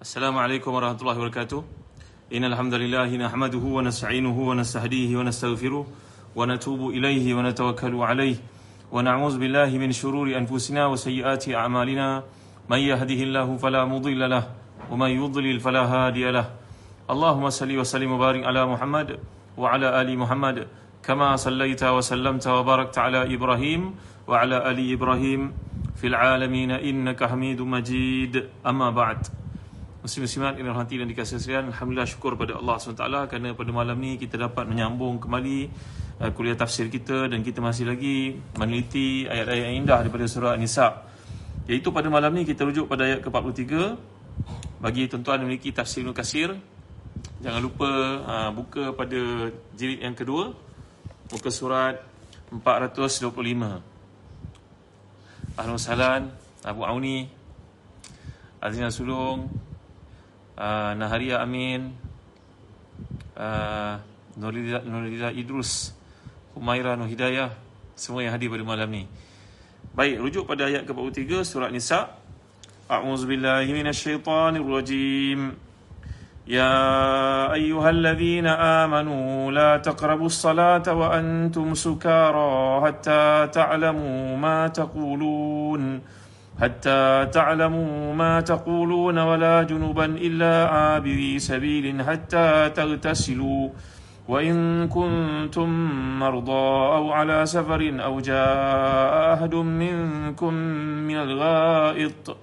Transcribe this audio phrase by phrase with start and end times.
[0.00, 1.60] Assalamualaikum warahmatullahi wabarakatuh.
[2.32, 8.40] Innal hamdalillah nahmaduhu wa nasta'inuhu wa nasta'hidihi wa nastaghfiruh wa natubu ilayhi wa natawakkalu alayh
[8.88, 12.24] wa na'udzu billahi min shururi anfusina wa sayyiati a'malina
[12.64, 14.48] may yahdihillahu fala mudilla lah
[14.88, 16.48] wa may yudlil fala hadiya lah.
[17.04, 19.20] Allahumma salli wa sallim wa barik ala Muhammad
[19.52, 20.64] wa ala ali Muhammad
[21.04, 25.52] kama sallaita wa sallamta wa barakta ala Ibrahim wa ala ali Ibrahim
[25.92, 29.39] fil alamin innaka Hamidum Majid amma ba'd.
[30.00, 34.16] Muslim-Muslimat yang dirahmati dan dikasihi sekalian, alhamdulillah syukur pada Allah SWT kerana pada malam ni
[34.16, 35.58] kita dapat menyambung kembali
[36.24, 41.04] uh, kuliah tafsir kita dan kita masih lagi meneliti ayat-ayat yang indah daripada surah An-Nisa.
[41.68, 43.72] Iaitu pada malam ni kita rujuk pada ayat ke-43
[44.80, 46.56] bagi tuan-tuan yang memiliki tafsir Ibn Kasir
[47.44, 47.88] jangan lupa
[48.24, 50.56] uh, buka pada jilid yang kedua
[51.28, 52.00] muka surat
[52.48, 53.28] 425
[55.60, 56.32] Ahlan
[56.64, 57.28] Abu Auni
[58.60, 59.52] Azina Sulung
[60.59, 61.95] uh, Naharia Amin
[63.35, 63.99] uh,
[64.39, 65.91] Nurida, Nurida Idrus
[66.55, 67.51] Humaira Nur Hidayah
[67.95, 69.03] Semua yang hadir pada malam ni
[69.95, 72.19] Baik, rujuk pada ayat ke-43 Surat Nisa
[72.91, 75.65] A'udzubillahi minasyaitanirrajim
[76.45, 76.77] يا
[77.53, 86.01] أيها الذين آمنوا لا تقربوا الصلاة وأنتم سكارى حتى تعلموا ما تقولون
[86.60, 93.68] حتى تعلموا ما تقولون ولا جنبا إلا عابري سبيل حتى تغتسلوا.
[94.28, 95.68] وإن كنتم
[96.18, 100.54] مرضى أو على سفر أو جاء أحد منكم
[101.08, 102.36] من الغائط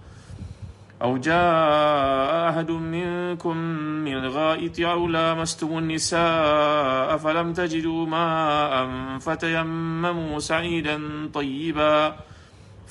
[1.01, 3.57] أو جاء أحد منكم
[4.03, 8.87] من الغائط أو لامستم النساء فلم تجدوا ماء
[9.19, 10.99] فتيمموا سعيدا
[11.33, 12.15] طيبا.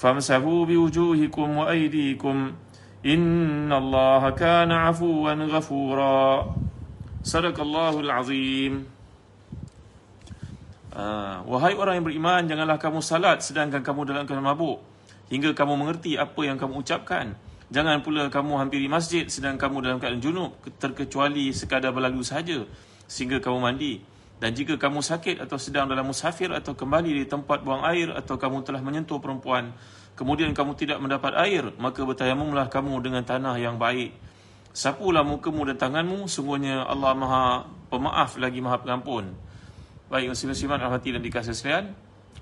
[0.01, 2.37] فامسحوا بوجوهكم وأيديكم
[3.05, 6.21] إن الله كان عفوا غفورا
[7.23, 8.73] صدق الله العظيم
[10.91, 14.83] Uh, wahai orang yang beriman, janganlah kamu salat sedangkan kamu dalam keadaan mabuk
[15.31, 17.31] hingga kamu mengerti apa yang kamu ucapkan.
[17.71, 22.67] Jangan pula kamu hampiri masjid sedang kamu dalam keadaan junub terkecuali sekadar berlalu sahaja
[23.07, 24.03] sehingga kamu mandi.
[24.36, 28.36] Dan jika kamu sakit atau sedang dalam musafir atau kembali di tempat buang air atau
[28.36, 29.72] kamu telah menyentuh perempuan,
[30.12, 34.12] kemudian kamu tidak mendapat air, maka bertayamumlah kamu dengan tanah yang baik.
[34.76, 37.44] Sapulah mukamu dan tanganmu, sungguhnya Allah Maha
[37.88, 39.32] Pemaaf lagi Maha Pengampun.
[40.12, 41.96] Baik, muslim-muslimat al-hati dan dikasih sekalian.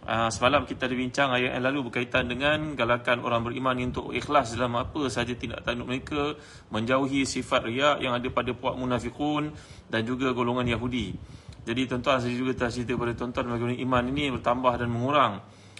[0.04, 4.52] Uh, semalam kita ada bincang ayat yang lalu berkaitan dengan galakan orang beriman untuk ikhlas
[4.52, 6.36] dalam apa sahaja tidak tanduk mereka
[6.68, 9.56] menjauhi sifat riak yang ada pada puak munafikun
[9.88, 11.16] dan juga golongan Yahudi.
[11.64, 15.34] Jadi tuan-tuan saya juga telah cerita kepada tuan-tuan bagaimana iman ini bertambah dan mengurang.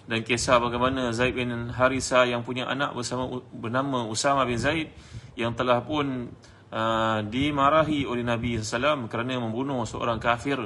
[0.05, 4.93] Dan kisah bagaimana Zaid bin Harisa yang punya anak bersama bernama Usama bin Zaid
[5.33, 6.29] yang telah pun
[6.69, 10.61] uh, dimarahi oleh Nabi SAW kerana membunuh seorang kafir.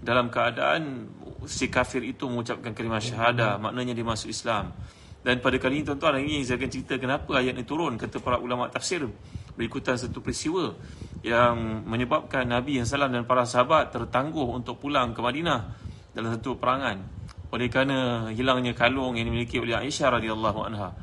[0.00, 1.12] Dalam keadaan
[1.44, 4.72] si kafir itu mengucapkan kalimah syahadah maknanya dia masuk Islam.
[5.20, 8.40] Dan pada kali ini tuan-tuan ini saya akan cerita kenapa ayat ini turun kata para
[8.40, 9.04] ulama tafsir.
[9.52, 10.72] Berikutan satu peristiwa
[11.20, 15.60] yang menyebabkan Nabi yang salam dan para sahabat tertangguh untuk pulang ke Madinah
[16.16, 17.20] dalam satu perangan
[17.50, 20.94] oleh kerana hilangnya kalung yang dimiliki oleh Aisyah radhiyallahu anha.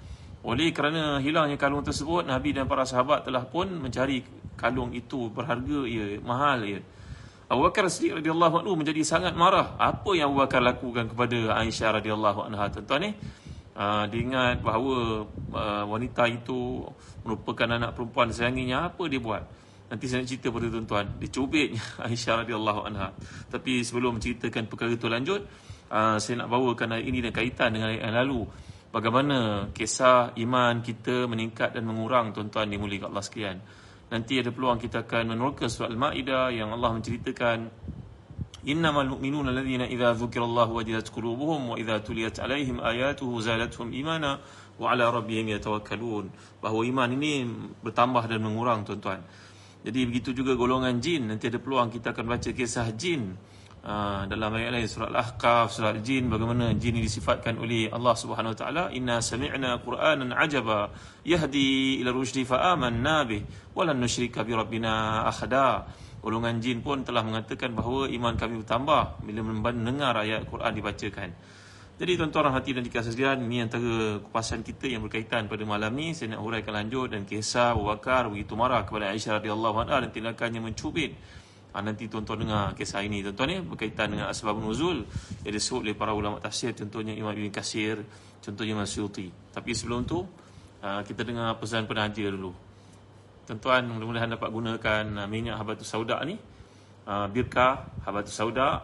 [0.47, 4.23] Oleh kerana hilangnya kalung tersebut Nabi dan para sahabat telah pun mencari
[4.55, 6.79] kalung itu berharga ia mahal ia.
[7.47, 9.75] Abu Bakar Siddiq radhiyallahu anhu menjadi sangat marah.
[9.75, 13.11] Apa yang Abu Bakar lakukan kepada Aisyah radhiyallahu anha tuan-tuan ni?
[13.77, 16.81] Uh, dia ingat bahawa uh, wanita itu
[17.21, 19.45] merupakan anak perempuan sayanginya apa dia buat
[19.87, 21.05] Nanti saya nak cerita pada tuan-tuan.
[21.19, 21.69] Dia cubit
[22.05, 23.15] Aisyah radhiyallahu anha.
[23.47, 25.41] Tapi sebelum menceritakan perkara itu lanjut,
[25.91, 28.43] uh, saya nak bawakan ayat ini dan kaitan dengan yang lalu.
[28.87, 33.57] Bagaimana kisah iman kita meningkat dan mengurang tuan-tuan dimuliakan Allah sekalian.
[34.07, 37.67] Nanti ada peluang kita akan meneroka surah Al-Ma'idah yang Allah menceritakan
[38.67, 44.43] Innamal mu'minuna alladhina idza dzukirallahu wajilat qulubuhum wa idza tuliyat alaihim ayatuhu zadatuhum imana
[44.75, 46.27] wa ala rabbihim yatawakkalun.
[46.59, 47.47] Bahawa iman ini
[47.79, 49.23] bertambah dan mengurang tuan-tuan.
[49.85, 51.29] Jadi begitu juga golongan jin.
[51.29, 53.37] Nanti ada peluang kita akan baca kisah jin.
[53.87, 58.51] Uh, dalam ayat lain surah Al-Ahqaf, surah Al-Jin bagaimana jin ini disifatkan oleh Allah Subhanahu
[58.51, 60.91] Wa Taala inna sami'na qur'anan ajaba
[61.23, 62.11] yahdi ila
[62.67, 65.87] amanna bih wa lan nusyrika bi rabbina ahada
[66.19, 69.39] golongan jin pun telah mengatakan bahawa iman kami bertambah bila
[69.71, 71.29] mendengar ayat Quran dibacakan
[71.97, 76.13] jadi tuan-tuan hati dan dikasih sekalian, ini antara kupasan kita yang berkaitan pada malam ni.
[76.13, 80.13] Saya nak huraikan lanjut dan kisah Abu Bakar begitu marah kepada Aisyah radhiyallahu anha dan
[80.13, 81.17] tindakannya mencubit.
[81.73, 83.25] Ha, nanti tuan-tuan dengar kisah ini.
[83.25, 85.09] Tuan-tuan ni berkaitan dengan asbab nuzul
[85.41, 88.05] yang disebut oleh para ulama tafsir contohnya Imam Ibn Kasir,
[88.45, 89.33] contohnya Imam Syuti.
[89.49, 90.21] Tapi sebelum tu
[90.85, 92.53] ha, kita dengar pesan penaja dulu.
[93.49, 96.35] tuan-tuan mudah-mudahan dapat gunakan uh, minyak habatus sauda ni
[97.07, 98.83] birkah habatus sauda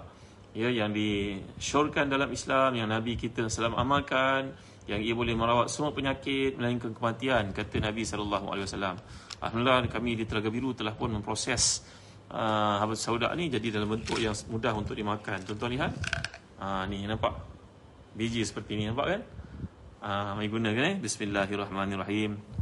[0.53, 4.53] ya yang disyorkan dalam Islam yang Nabi kita salam amalkan
[4.85, 8.95] yang ia boleh merawat semua penyakit melainkan kematian kata Nabi sallallahu alaihi wasallam.
[9.41, 11.83] Alhamdulillah kami di Telaga Biru telah pun memproses
[12.31, 15.41] uh, habatus sauda ni jadi dalam bentuk yang mudah untuk dimakan.
[15.43, 15.91] Tuan-tuan lihat.
[16.63, 17.33] Uh, ni nampak?
[18.15, 19.21] Biji seperti ni nampak kan?
[20.03, 20.95] Uh, mari gunakan eh.
[20.99, 22.52] Bismillahirrahmanirrahim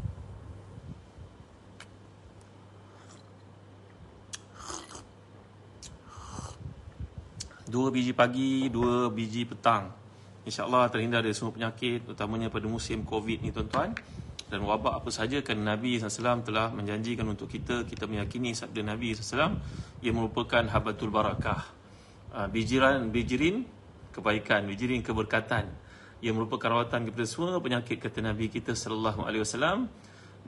[7.72, 9.88] dua biji pagi, dua biji petang.
[10.44, 13.96] InsyaAllah terhindar dari semua penyakit, utamanya pada musim COVID ni tuan-tuan.
[14.52, 19.16] Dan wabak apa sahaja kan Nabi SAW telah menjanjikan untuk kita, kita meyakini sabda Nabi
[19.16, 19.56] SAW,
[20.04, 21.64] ia merupakan habatul barakah.
[22.36, 23.64] Ah, bijiran, bijirin,
[24.12, 25.72] kebaikan, bijirin, keberkatan.
[26.20, 29.88] Ia merupakan rawatan kepada semua penyakit kata Nabi kita sallallahu alaihi wasallam.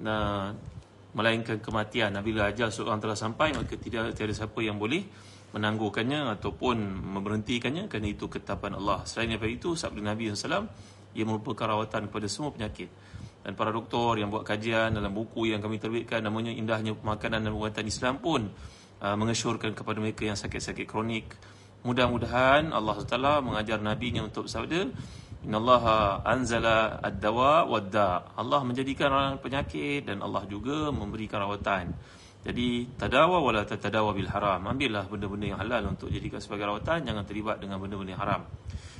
[0.03, 0.51] Nah,
[1.15, 2.11] melainkan kematian.
[2.11, 5.05] Nabi ajal seorang telah sampai maka tidak tiada siapa yang boleh
[5.53, 6.77] menangguhkannya ataupun
[7.13, 9.05] memberhentikannya kerana itu ketetapan Allah.
[9.05, 10.65] Selain daripada itu, sabda Nabi SAW,
[11.13, 12.89] ia merupakan rawatan kepada semua penyakit.
[13.45, 17.51] Dan para doktor yang buat kajian dalam buku yang kami terbitkan, namanya Indahnya Makanan dan
[17.53, 18.41] Perubatan Islam pun
[19.03, 21.37] uh, mengesyorkan kepada mereka yang sakit-sakit kronik.
[21.83, 24.87] Mudah-mudahan Allah SWT mengajar Nabi-Nya untuk sabda,
[25.43, 25.83] Inna Allah
[26.23, 28.31] anzala ad-dawa wad-da.
[28.39, 31.91] Allah menjadikan orang penyakit dan Allah juga memberikan rawatan.
[32.43, 34.67] Jadi tadawa wala tatadawa bil haram.
[34.67, 38.41] Ambillah benda-benda yang halal untuk jadikan sebagai rawatan, jangan terlibat dengan benda-benda yang haram.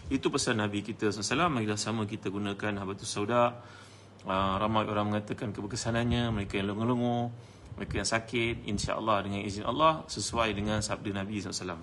[0.08, 1.52] Itu pesan Nabi kita SAW.
[1.52, 3.60] Marilah sama kita gunakan habatus sauda.
[4.24, 7.36] Uh, ramai orang mengatakan keberkesanannya, mereka yang lengur-lengur,
[7.76, 11.76] mereka yang sakit, insya-Allah dengan izin Allah sesuai dengan sabda Nabi SAW.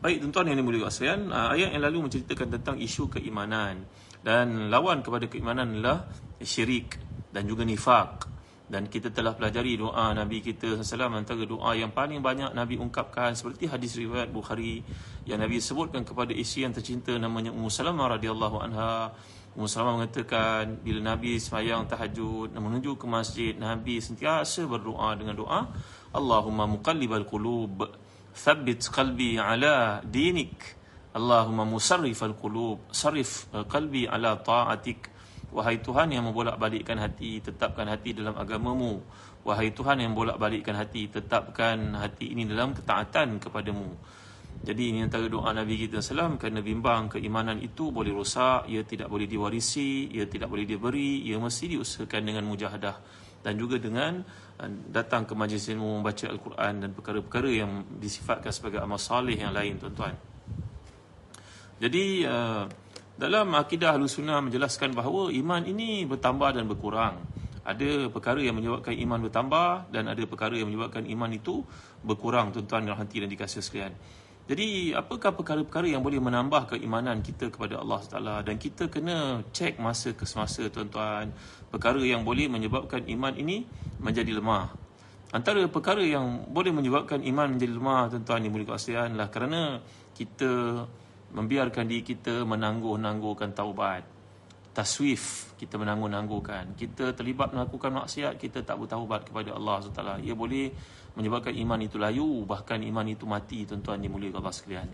[0.00, 3.84] Baik tuan-tuan yang dimuliakan sekalian, uh, ayat yang lalu menceritakan tentang isu keimanan
[4.24, 6.08] dan lawan kepada keimanan adalah
[6.40, 6.96] syirik
[7.28, 8.35] dan juga nifak
[8.66, 13.38] dan kita telah pelajari doa Nabi kita SAW antara doa yang paling banyak Nabi ungkapkan
[13.38, 14.82] seperti hadis riwayat Bukhari
[15.22, 19.14] yang Nabi sebutkan kepada isteri yang tercinta namanya Ummu Salamah radhiyallahu anha.
[19.54, 25.70] Ummu Salamah mengatakan bila Nabi semayang tahajud menuju ke masjid Nabi sentiasa berdoa dengan doa
[26.10, 27.86] Allahumma muqallibal qulub
[28.34, 30.74] thabbit qalbi ala dinik
[31.14, 35.15] Allahumma musarrifal qulub sarif qalbi ala ta'atik
[35.56, 39.00] Wahai Tuhan yang membolak-balikkan hati, tetapkan hati dalam agamamu.
[39.40, 43.88] Wahai Tuhan yang membolak-balikkan hati, tetapkan hati ini dalam ketaatan kepadamu.
[44.60, 49.08] Jadi ini antara doa Nabi kita salam kerana bimbang keimanan itu boleh rosak, ia tidak
[49.08, 52.96] boleh diwarisi, ia tidak boleh diberi, ia mesti diusahakan dengan mujahadah
[53.40, 54.20] dan juga dengan
[54.60, 59.56] uh, datang ke majlis ilmu membaca Al-Quran dan perkara-perkara yang disifatkan sebagai amal salih yang
[59.56, 60.16] lain tuan-tuan.
[61.76, 62.64] Jadi uh,
[63.16, 67.16] dalam akidah Ahlus Sunnah menjelaskan bahawa iman ini bertambah dan berkurang.
[67.64, 71.64] Ada perkara yang menyebabkan iman bertambah dan ada perkara yang menyebabkan iman itu
[72.04, 73.96] berkurang tuan-tuan yang hati dan dikasih sekalian.
[74.46, 79.82] Jadi apakah perkara-perkara yang boleh menambah keimanan kita kepada Allah Taala dan kita kena cek
[79.82, 81.34] masa ke semasa tuan-tuan
[81.66, 83.66] perkara yang boleh menyebabkan iman ini
[83.98, 84.70] menjadi lemah.
[85.34, 89.82] Antara perkara yang boleh menyebabkan iman menjadi lemah tuan-tuan yang boleh kasihan lah kerana
[90.14, 90.86] kita
[91.32, 94.04] membiarkan diri kita menangguh-nangguhkan taubat.
[94.76, 96.76] Taswif, kita menangguh-nangguhkan.
[96.76, 100.20] Kita terlibat melakukan maksiat, kita tak bertaubat kepada Allah SWT.
[100.20, 100.68] Ia boleh
[101.16, 104.88] menyebabkan iman itu layu, bahkan iman itu mati, tuan-tuan dimuliakan Allah sekalian.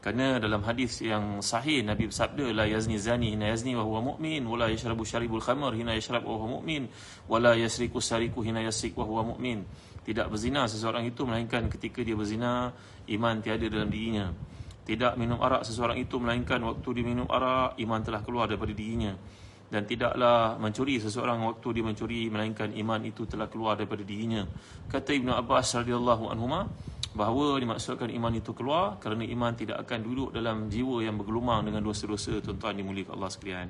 [0.00, 4.40] Kerana dalam hadis yang sahih Nabi bersabda la yazni zani hina yazni wa huwa mu'min
[4.48, 6.88] wa la yashrabu syaribul khamr hina yashrab wa huwa mu'min
[7.28, 9.60] wa la yasriku sariku hina yasrik wa huwa mu'min.
[10.00, 12.72] Tidak berzina seseorang itu melainkan ketika dia berzina
[13.12, 14.32] iman tiada dalam dirinya
[14.90, 19.14] tidak minum arak seseorang itu melainkan waktu dia minum arak iman telah keluar daripada dirinya.
[19.70, 24.42] Dan tidaklah mencuri seseorang waktu dia mencuri melainkan iman itu telah keluar daripada dirinya.
[24.90, 26.66] Kata Ibnu Abbas radhiyallahu anhuma
[27.14, 31.86] bahawa dimaksudkan iman itu keluar kerana iman tidak akan duduk dalam jiwa yang bergelumang dengan
[31.86, 33.68] dosa-dosa tuan-tuan dimuliakan Allah sekalian.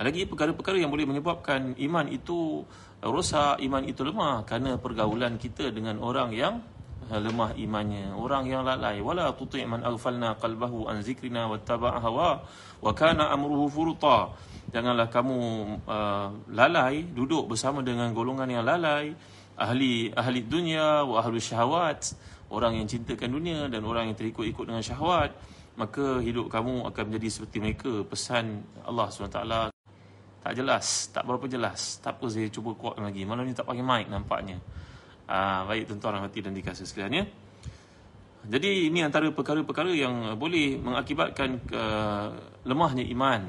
[0.00, 2.64] Lagi perkara-perkara yang boleh menyebabkan iman itu
[3.04, 6.64] rosak iman itu lemah kerana pergaulan kita dengan orang yang
[7.16, 8.12] lemah imannya.
[8.12, 9.00] Orang yang lalai.
[9.00, 12.44] Wala tuti man aghfalna qalbahu an zikrina wattaba'a hawa
[12.84, 14.36] wa kana amruhu furta.
[14.68, 15.38] Janganlah kamu
[15.88, 19.16] uh, lalai duduk bersama dengan golongan yang lalai.
[19.56, 22.12] Ahli ahli dunia wa ahli syahwat.
[22.52, 25.32] Orang yang cintakan dunia dan orang yang terikut-ikut dengan syahwat.
[25.80, 27.92] Maka hidup kamu akan menjadi seperti mereka.
[28.04, 29.40] Pesan Allah SWT.
[30.44, 31.08] Tak jelas.
[31.08, 31.96] Tak berapa jelas.
[32.04, 33.24] Tak apa saya cuba kuat lagi.
[33.24, 34.60] Malam ni tak pakai mic nampaknya
[35.28, 37.24] Ah, baik tuan-tuan hati dan dikasih sekalian ya.
[38.48, 42.28] Jadi ini antara perkara-perkara yang boleh mengakibatkan uh,
[42.64, 43.44] lemahnya iman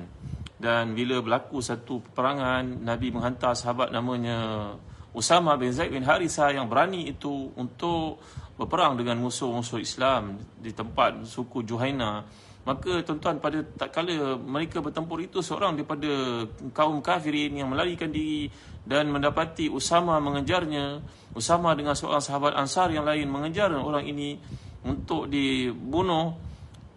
[0.59, 4.75] dan bila berlaku satu peperangan Nabi menghantar sahabat namanya
[5.15, 8.19] Usama bin Zaid bin Harithah yang berani itu untuk
[8.59, 12.27] berperang dengan musuh-musuh Islam di tempat suku Juhaina
[12.67, 16.43] maka tuan-tuan pada tak kala mereka bertempur itu seorang daripada
[16.75, 18.51] kaum kafirin yang melarikan diri
[18.83, 20.99] dan mendapati Usama mengejarnya
[21.33, 24.35] Usama dengan seorang sahabat Ansar yang lain mengejar orang ini
[24.83, 26.35] untuk dibunuh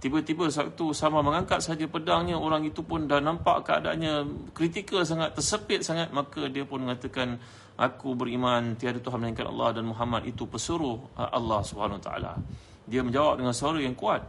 [0.02, 5.86] tiba-tiba satu sama mengangkat saja pedangnya orang itu pun dah nampak keadaannya kritikal sangat tersepit
[5.86, 7.38] sangat maka dia pun mengatakan
[7.78, 12.34] aku beriman tiada Tuhan melainkan Allah dan Muhammad itu pesuruh uh, Allah Subhanahu taala.
[12.82, 14.26] Dia menjawab dengan suara yang kuat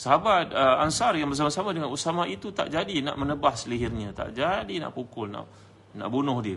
[0.00, 4.80] sahabat uh, Ansar yang bersama-sama dengan Usama itu tak jadi nak menebas lehernya tak jadi
[4.80, 5.44] nak pukul nak
[5.92, 6.56] nak bunuh dia.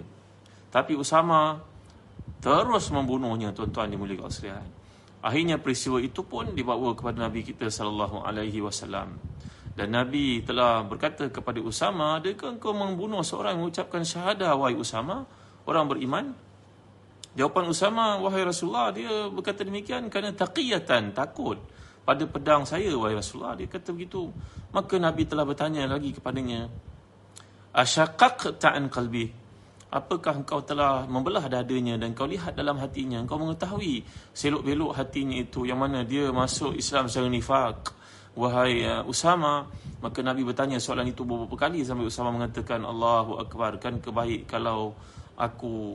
[0.71, 1.59] Tapi Usama
[2.39, 4.67] terus membunuhnya tuan-tuan dimuliakan sekalian.
[5.19, 9.19] Akhirnya peristiwa itu pun dibawa kepada Nabi kita sallallahu alaihi wasallam.
[9.73, 15.25] Dan Nabi telah berkata kepada Usama, "Adakah engkau membunuh seorang yang mengucapkan syahadah wahai Usama,
[15.65, 16.25] orang beriman?"
[17.33, 21.57] Jawapan Usama, "Wahai Rasulullah, dia berkata demikian kerana taqiyatan, takut
[22.03, 24.29] pada pedang saya wahai Rasulullah." Dia kata begitu.
[24.75, 26.67] Maka Nabi telah bertanya lagi kepadanya,
[27.73, 29.43] "Asyaqaqta an qalbi?"
[29.93, 34.01] apakah engkau telah membelah dadanya dan kau lihat dalam hatinya engkau mengetahui
[34.33, 37.93] selok-belok hatinya itu yang mana dia masuk Islam secara nifak
[38.33, 39.69] wahai uh, Usama
[40.01, 44.97] maka Nabi bertanya soalan itu beberapa kali sampai Usama mengatakan Allahu Akbar kan kebaik kalau
[45.37, 45.93] aku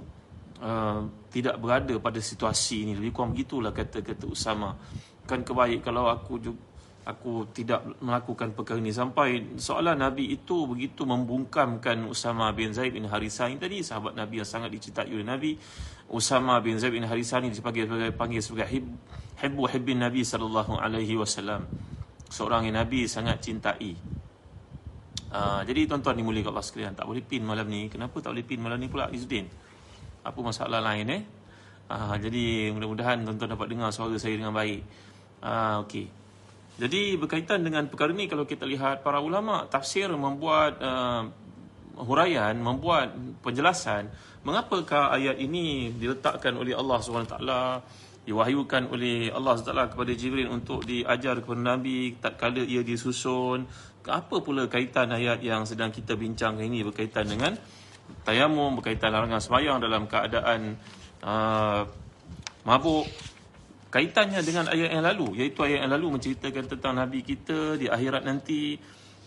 [0.62, 1.02] uh,
[1.34, 4.78] tidak berada pada situasi ini lebih kurang begitulah kata-kata Usama
[5.28, 6.68] kan kebaik kalau aku juga
[7.08, 8.92] aku tidak melakukan perkara ini.
[8.92, 14.44] Sampai soalan Nabi itu begitu membungkamkan Usama bin Zaid bin Harisah ini tadi sahabat Nabi
[14.44, 15.56] yang sangat dicintai oleh Nabi.
[16.12, 18.84] Usama bin Zaid bin Harisah ini dipanggil sebagai panggil sebagai hib,
[19.40, 21.64] hibbu hibbin Nabi sallallahu alaihi wasallam.
[22.28, 23.96] Seorang yang Nabi sangat cintai.
[25.28, 27.88] Uh, jadi tuan-tuan dimuliakan Allah sekalian tak boleh pin malam ni.
[27.88, 29.48] Kenapa tak boleh pin malam ni pula Izzuddin
[30.24, 31.22] apa masalah lain eh?
[31.88, 35.07] Uh, jadi mudah-mudahan tuan-tuan dapat dengar suara saya dengan baik
[35.42, 36.06] uh, okey.
[36.78, 41.26] Jadi berkaitan dengan perkara ini kalau kita lihat para ulama tafsir membuat uh,
[41.98, 43.10] huraian, membuat
[43.42, 44.06] penjelasan
[44.46, 47.36] mengapakah ayat ini diletakkan oleh Allah SWT
[48.28, 53.64] diwahyukan oleh Allah SWT kepada Jibril untuk diajar kepada Nabi tatkala ia disusun
[54.08, 57.52] apa pula kaitan ayat yang sedang kita bincang ini berkaitan dengan
[58.24, 60.80] tayamum berkaitan larangan semayang dalam keadaan
[61.20, 61.84] uh,
[62.64, 63.04] mabuk
[63.88, 68.22] kaitannya dengan ayat yang lalu iaitu ayat yang lalu menceritakan tentang nabi kita di akhirat
[68.24, 68.76] nanti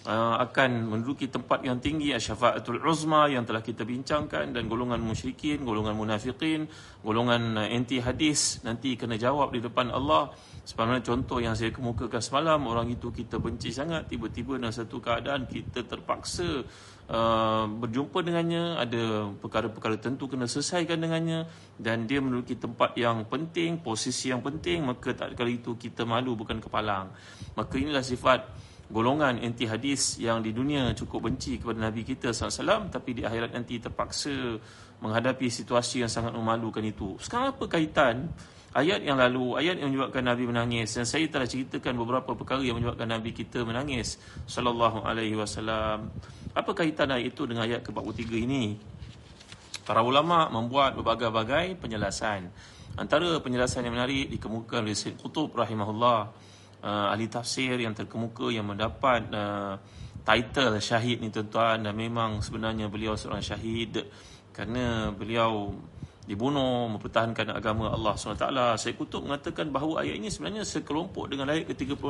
[0.05, 5.61] uh, akan menduduki tempat yang tinggi syafaatul uzma yang telah kita bincangkan dan golongan musyrikin
[5.61, 6.65] golongan munafikin
[7.01, 10.29] golongan uh, anti hadis nanti kena jawab di depan Allah.
[10.61, 15.49] Sebagaimana contoh yang saya kemukakan semalam orang itu kita benci sangat tiba-tiba dalam satu keadaan
[15.49, 16.61] kita terpaksa
[17.11, 21.43] Uh, berjumpa dengannya ada perkara-perkara tentu kena selesaikan dengannya
[21.75, 26.39] dan dia menduduki tempat yang penting posisi yang penting maka tak kali itu kita malu
[26.39, 27.11] bukan kepalang.
[27.59, 28.47] Maka inilah sifat
[28.87, 33.59] golongan anti hadis yang di dunia cukup benci kepada Nabi kita SAW tapi di akhirat
[33.59, 34.31] nanti terpaksa
[35.03, 37.19] menghadapi situasi yang sangat memalukan itu.
[37.19, 38.31] Sekarang apa kaitan
[38.71, 40.95] ayat yang lalu ayat yang menyebabkan Nabi menangis.
[40.95, 44.19] Dan saya telah ceritakan beberapa perkara yang menyebabkan Nabi kita menangis.
[44.47, 46.11] Sallallahu alaihi wasallam.
[46.55, 48.75] Apa kaitan ayat itu dengan ayat ke-43 ini?
[49.87, 52.51] Para ulama membuat berbagai-bagai penjelasan.
[52.99, 56.19] Antara penjelasan yang menarik dikemukakan oleh Syed Qutub rahimahullah,
[56.83, 59.79] uh, ahli tafsir yang terkemuka yang mendapat uh,
[60.27, 61.87] title syahid ni tuan-tuan.
[61.87, 64.11] Dan memang sebenarnya beliau seorang syahid.
[64.51, 65.71] Kerana beliau
[66.31, 68.47] dibunuh mempertahankan agama Allah SWT
[68.79, 72.07] saya kutub mengatakan bahawa ayat ini sebenarnya sekelompok dengan ayat ke-36.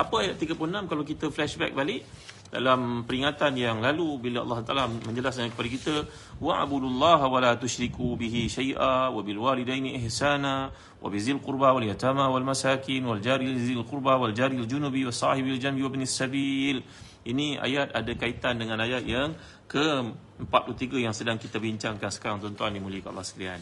[0.00, 2.08] Apa ayat 36 kalau kita flashback balik
[2.48, 5.94] dalam peringatan yang lalu bila Allah Taala menjelaskan kepada kita
[6.40, 12.32] wa'budullaha wa la tusyriku bihi syai'a wa bil walidaini ihsana wa bizil qurba wal yatama
[12.32, 16.16] wal masakin wal jari zil qurba wal jari al junubi was sahibil janbi wa ibnis
[16.16, 16.80] sabil.
[17.26, 19.34] Ini ayat ada kaitan dengan ayat yang
[19.66, 23.60] ke-43 yang sedang kita bincangkan sekarang tuan-tuan dimuliakan Allah sekalian.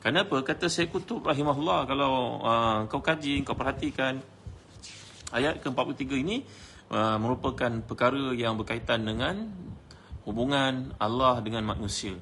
[0.00, 0.40] Kenapa?
[0.40, 4.16] Kata saya kutub rahimahullah kalau uh, kau kaji, kau perhatikan
[5.36, 6.40] ayat ke-43 ini
[6.88, 9.52] uh, merupakan perkara yang berkaitan dengan
[10.24, 12.16] hubungan Allah dengan manusia.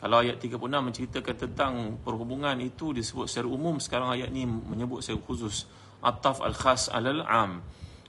[0.00, 5.20] Kalau ayat 36 menceritakan tentang perhubungan itu disebut secara umum, sekarang ayat ini menyebut secara
[5.28, 5.68] khusus
[6.00, 7.60] ataf al-khas al-am.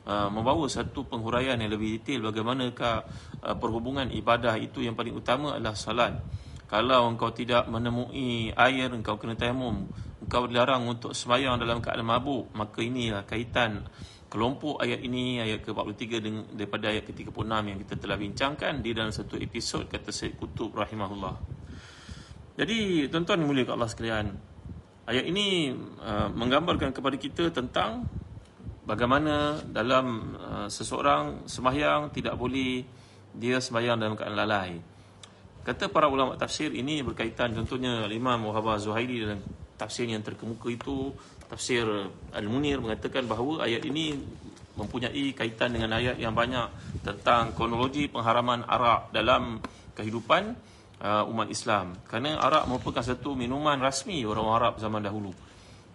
[0.01, 3.05] Uh, membawa satu penghuraian yang lebih detail bagaimanakah
[3.45, 6.17] uh, perhubungan ibadah itu yang paling utama adalah salat.
[6.65, 9.91] Kalau engkau tidak menemui air, engkau kena tayamum.
[10.23, 12.49] Engkau dilarang untuk sembahyang dalam keadaan mabuk.
[12.55, 13.85] Maka inilah kaitan
[14.31, 16.23] kelompok ayat ini ayat ke-43
[16.55, 21.35] daripada ayat ke-36 yang kita telah bincangkan di dalam satu episod kata Syed Kutub rahimahullah.
[22.55, 24.31] Jadi tuan-tuan mulia Allah sekalian,
[25.11, 28.07] ayat ini uh, menggambarkan kepada kita tentang
[28.85, 32.81] bagaimana dalam uh, seseorang sembahyang tidak boleh
[33.31, 34.71] dia sembahyang dalam keadaan lalai.
[35.61, 39.39] Kata para ulama tafsir ini berkaitan contohnya Imam Muhammad Zuhairi dalam
[39.77, 41.13] tafsir yang terkemuka itu
[41.45, 41.85] tafsir
[42.33, 44.17] Al-Munir mengatakan bahawa ayat ini
[44.73, 46.65] mempunyai kaitan dengan ayat yang banyak
[47.05, 49.61] tentang kronologi pengharaman arak dalam
[49.93, 50.57] kehidupan
[51.03, 51.93] uh, umat Islam.
[52.07, 55.29] Kerana arak merupakan satu minuman rasmi orang Arab zaman dahulu.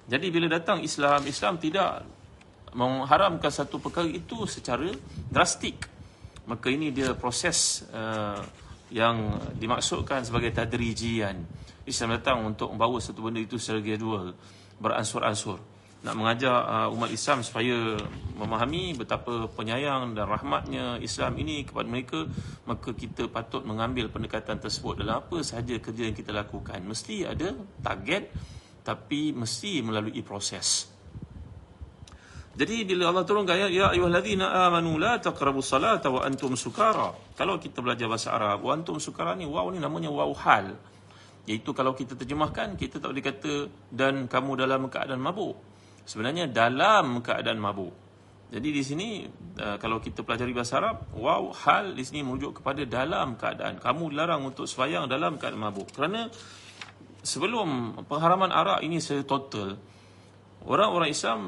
[0.07, 2.07] Jadi bila datang Islam, Islam tidak
[2.76, 4.92] mengharamkan satu perkara itu secara
[5.33, 5.88] drastik.
[6.47, 8.38] Maka ini dia proses uh,
[8.92, 11.42] yang dimaksudkan sebagai tadrijian.
[11.88, 14.37] Islam datang untuk membawa satu benda itu secara gradual
[14.76, 15.59] beransur-ansur
[16.04, 17.99] nak mengajar uh, umat Islam supaya
[18.38, 22.30] memahami betapa penyayang dan rahmatnya Islam ini kepada mereka
[22.62, 27.50] maka kita patut mengambil pendekatan tersebut dalam apa sahaja kerja yang kita lakukan mesti ada
[27.83, 28.30] target
[28.87, 30.87] tapi mesti melalui proses
[32.57, 37.61] jadi bila Allah turunkan ayat ya ayyuhallazina amanu la taqrabus salata wa antum sukara kalau
[37.61, 40.73] kita belajar bahasa Arab wa antum sukara ni waw ni namanya waw hal
[41.47, 43.55] Iaitu kalau kita terjemahkan, kita tak boleh kata
[43.95, 45.55] dan kamu dalam keadaan mabuk.
[46.03, 47.95] Sebenarnya dalam keadaan mabuk.
[48.51, 49.09] Jadi di sini
[49.59, 53.79] uh, kalau kita pelajari bahasa Arab, wow, hal di sini merujuk kepada dalam keadaan.
[53.79, 55.87] Kamu dilarang untuk sebayang dalam keadaan mabuk.
[55.95, 56.27] Kerana
[57.23, 59.79] sebelum pengharaman arak ini secara total,
[60.67, 61.41] orang-orang Islam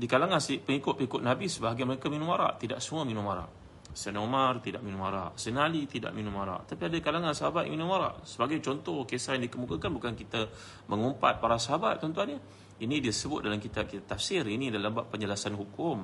[0.00, 2.56] di kalangan pengikut-pengikut Nabi sebahagian mereka minum arak.
[2.56, 3.60] Tidak semua minum arak.
[3.90, 7.74] Sayyidina Umar tidak minum arak Sayyidina Ali tidak minum arak Tapi ada kalangan sahabat yang
[7.74, 10.46] minum arak Sebagai contoh kisah yang dikemukakan Bukan kita
[10.86, 12.40] mengumpat para sahabat tuan-tuan ya.
[12.80, 14.40] Ini disebut dalam kitab-kitab tafsir.
[14.46, 16.00] Ini dalam bab penjelasan hukum.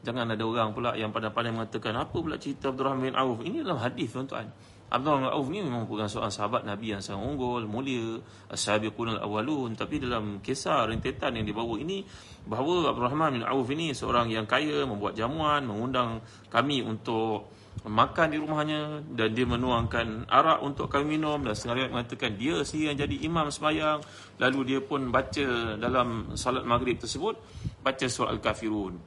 [0.00, 3.42] Jangan ada orang pula yang pandai-pandai mengatakan Apa pula cerita Abdul Rahman bin Auf?
[3.44, 4.48] Ini dalam hadis tuan-tuan
[4.90, 8.18] Abdul Rahman Auf ni memang bukan seorang sahabat Nabi yang sangat unggul, mulia,
[8.50, 12.02] as-sabiqun al-awwalun, tapi dalam kisah rentetan yang dibawa ini
[12.42, 16.18] bahawa Abdul Rahman bin Auf ini seorang yang kaya, membuat jamuan, mengundang
[16.50, 17.54] kami untuk
[17.86, 22.92] makan di rumahnya dan dia menuangkan arak untuk kami minum dan riwayat mengatakan dia sendiri
[22.92, 23.98] yang jadi imam sembahyang
[24.42, 27.38] lalu dia pun baca dalam salat maghrib tersebut
[27.80, 28.98] baca surah al-kafirun.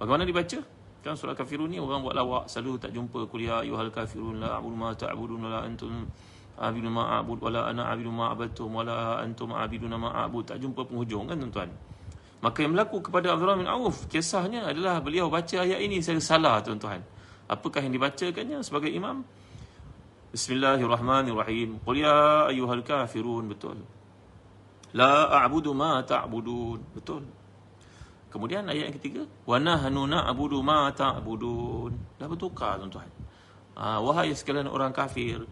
[0.00, 0.77] Bagaimana dibaca?
[0.98, 4.74] Kan surah kafirun ni orang buat lawak selalu tak jumpa kuliah ayuhal kafirun la a'budu
[4.74, 6.10] ma ta'budun la antum
[6.58, 10.82] a'budu ma a'bud wala ana a'budu ma abattum wala antum a'buduna ma a'bud tak jumpa
[10.82, 11.70] penghujung kan tuan-tuan.
[12.38, 16.56] Maka yang berlaku kepada Abdullah bin Auf kisahnya adalah beliau baca ayat ini secara salah
[16.66, 17.02] tuan-tuan.
[17.46, 19.22] Apakah yang dibacakannya sebagai imam?
[20.34, 21.80] Bismillahirrahmanirrahim.
[21.82, 23.78] Qul ya ayyuhal kafirun betul.
[24.98, 27.37] La a'budu ma ta'budun betul.
[28.28, 32.20] Kemudian ayat yang ketiga, wa nahnu na'budu ma ta'budun.
[32.20, 33.08] Dah bertukar tuan-tuan.
[33.78, 35.48] Ha, wahai sekalian orang kafir,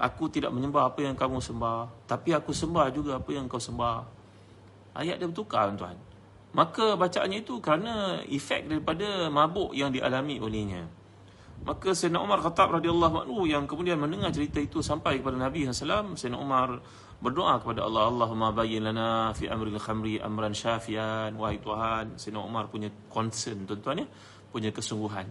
[0.00, 4.06] aku tidak menyembah apa yang kamu sembah, tapi aku sembah juga apa yang kau sembah.
[4.96, 5.98] Ayat dia bertukar tuan-tuan.
[6.54, 10.86] Maka bacaannya itu kerana efek daripada mabuk yang dialami olehnya.
[11.66, 16.14] Maka Sayyidina Umar Khattab radhiyallahu anhu yang kemudian mendengar cerita itu sampai kepada Nabi SAW,
[16.14, 16.78] Sayyidina Umar
[17.24, 21.32] berdoa kepada Allah Allahumma bayyin lana fi amril khamri amran syafian.
[21.40, 24.06] Wahai Tuhan Sayyidina Umar punya concern tuan-tuan ya
[24.52, 25.24] punya kesungguhan.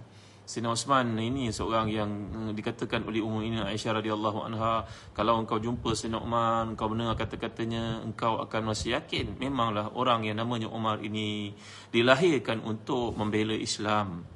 [0.43, 5.61] Sayyidina Osman ini seorang yang mm, dikatakan oleh umum ini Aisyah radhiyallahu anha kalau engkau
[5.61, 10.99] jumpa Sayyidina Umar engkau mendengar kata-katanya engkau akan masih yakin memanglah orang yang namanya Umar
[10.99, 11.53] ini
[11.93, 14.32] dilahirkan untuk membela Islam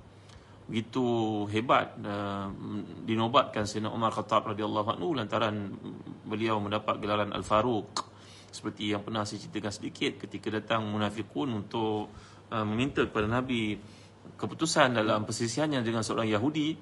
[0.67, 2.51] begitu hebat uh,
[3.07, 5.71] dinobatkan Sayyidina Umar Khattab radhiyallahu anhu lantaran
[6.27, 8.03] beliau mendapat gelaran Al-Faruq.
[8.51, 12.11] Seperti yang pernah saya ceritakan sedikit ketika datang munafikun untuk
[12.51, 13.79] uh, meminta kepada Nabi
[14.35, 16.75] keputusan dalam persisiannya dengan seorang Yahudi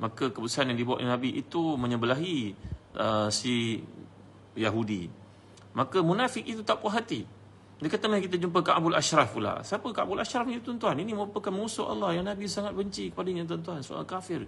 [0.00, 2.56] maka keputusan yang dibuat oleh Nabi itu menyebelahi
[2.96, 3.80] uh, si
[4.56, 5.08] Yahudi.
[5.76, 7.39] Maka munafik itu tak puas hati
[7.80, 9.64] dia kata kita jumpa Ka'bul Ashraf pula.
[9.64, 11.00] Siapa Ka'bul Ashraf ni tuan-tuan?
[11.00, 13.80] Ini merupakan musuh Allah yang Nabi sangat benci kepadanya tuan-tuan.
[13.80, 14.44] Soal kafir.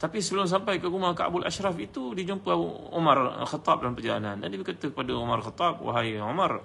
[0.00, 2.56] Tapi sebelum sampai ke rumah Ka'bul Ashraf itu, dijumpa
[2.96, 4.40] Umar Khattab dalam perjalanan.
[4.40, 6.64] Dan dia berkata kepada Umar Khattab, Wahai Umar,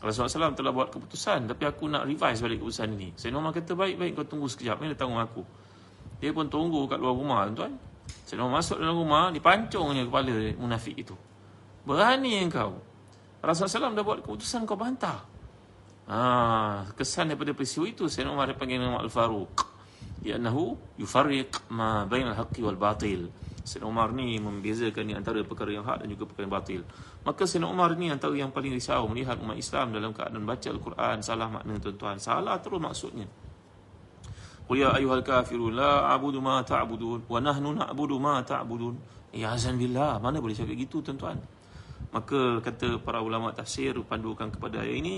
[0.00, 1.44] Rasulullah SAW telah buat keputusan.
[1.44, 3.12] Tapi aku nak revise balik keputusan ini.
[3.12, 4.80] Saya Umar kata, baik-baik kau tunggu sekejap.
[4.80, 5.44] Ini tanggung aku.
[6.24, 7.76] Dia pun tunggu kat luar rumah tuan-tuan.
[8.24, 11.12] Saya Umar masuk dalam rumah, dipancungnya kepala munafik itu.
[11.84, 12.87] Berani engkau
[13.38, 15.22] Rasulullah SAW dah buat keputusan kau bantah.
[16.08, 19.76] Ha, kesan daripada peristiwa itu Sayyidina Umar dipanggil nama Al-Faruq.
[20.24, 23.30] Ianahu yufarriq ma bainal haqqi wal batil.
[23.62, 26.80] Sayyidina Umar ni membezakan ni antara perkara yang hak dan juga perkara yang batil.
[27.22, 31.16] Maka Sayyidina Umar ni antara yang paling risau melihat umat Islam dalam keadaan baca Al-Quran
[31.20, 32.16] salah makna tuan-tuan.
[32.18, 33.28] Salah terus maksudnya.
[34.68, 38.96] Qul ya ayyuhal kafirun la a'budu ma ta'budun wa nahnu na'budu ma ta'budun.
[39.36, 41.36] Ya azan billah, mana boleh cakap gitu tuan-tuan?
[42.08, 45.16] Maka kata para ulama tafsir pandukan kepada ayat ini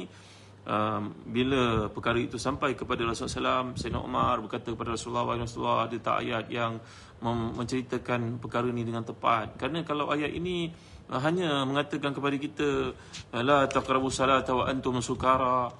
[0.67, 5.97] um, bila perkara itu sampai kepada Rasulullah SAW, Sayyidina Umar berkata kepada Rasulullah Rasulullah ada
[6.03, 6.83] tak ayat yang
[7.23, 9.55] menceritakan perkara ini dengan tepat?
[9.61, 10.73] Kerana kalau ayat ini
[11.13, 12.91] uh, hanya mengatakan kepada kita
[13.39, 15.71] la taqrabu salata wa antum sukara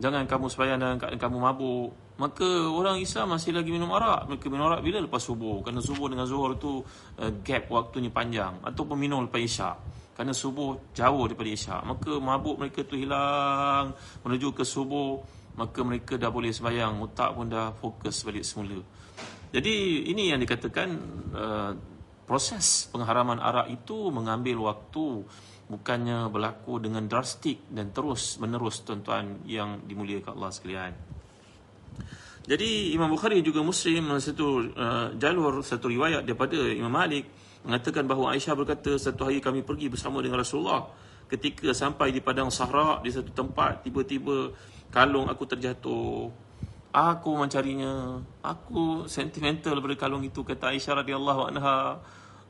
[0.00, 1.90] jangan kamu sembahyang keadaan kamu mabuk.
[2.20, 4.30] Maka orang Islam masih lagi minum arak.
[4.30, 5.02] Mereka minum arak bila?
[5.02, 5.58] Lepas subuh.
[5.64, 6.80] Kerana subuh dengan zuhur tu
[7.18, 8.62] uh, gap waktunya panjang.
[8.62, 9.76] Ataupun minum lepas isyak
[10.12, 11.80] kerana subuh jauh daripada isyak.
[11.84, 13.96] Maka mabuk mereka tu hilang.
[14.24, 15.20] Menuju ke subuh
[15.56, 17.00] maka mereka dah boleh sembahyang.
[17.00, 18.80] Otak pun dah fokus balik semula.
[19.52, 20.88] Jadi ini yang dikatakan
[21.36, 21.72] uh,
[22.24, 25.24] proses pengharaman arak itu mengambil waktu.
[25.72, 30.92] Bukannya berlaku dengan drastik dan terus menerus tuan-tuan yang dimuliakan Allah sekalian.
[32.42, 37.24] Jadi Imam Bukhari juga Muslim satu uh, jalur satu riwayat daripada Imam Malik
[37.62, 40.86] mengatakan bahawa Aisyah berkata satu hari kami pergi bersama dengan Rasulullah.
[41.30, 44.52] Ketika sampai di padang sahara di satu tempat tiba-tiba
[44.92, 46.28] kalung aku terjatuh.
[46.92, 48.20] Aku mencarinya.
[48.44, 51.96] Aku sentimental pada kalung itu kata Aisyah radhiyallahu anha.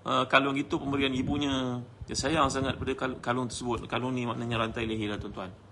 [0.03, 1.79] Uh, kalung itu pemberian ibunya.
[2.11, 3.87] Dia sayang sangat pada kalung tersebut.
[3.87, 5.72] Kalung ni maknanya rantai leher lah tuan-tuan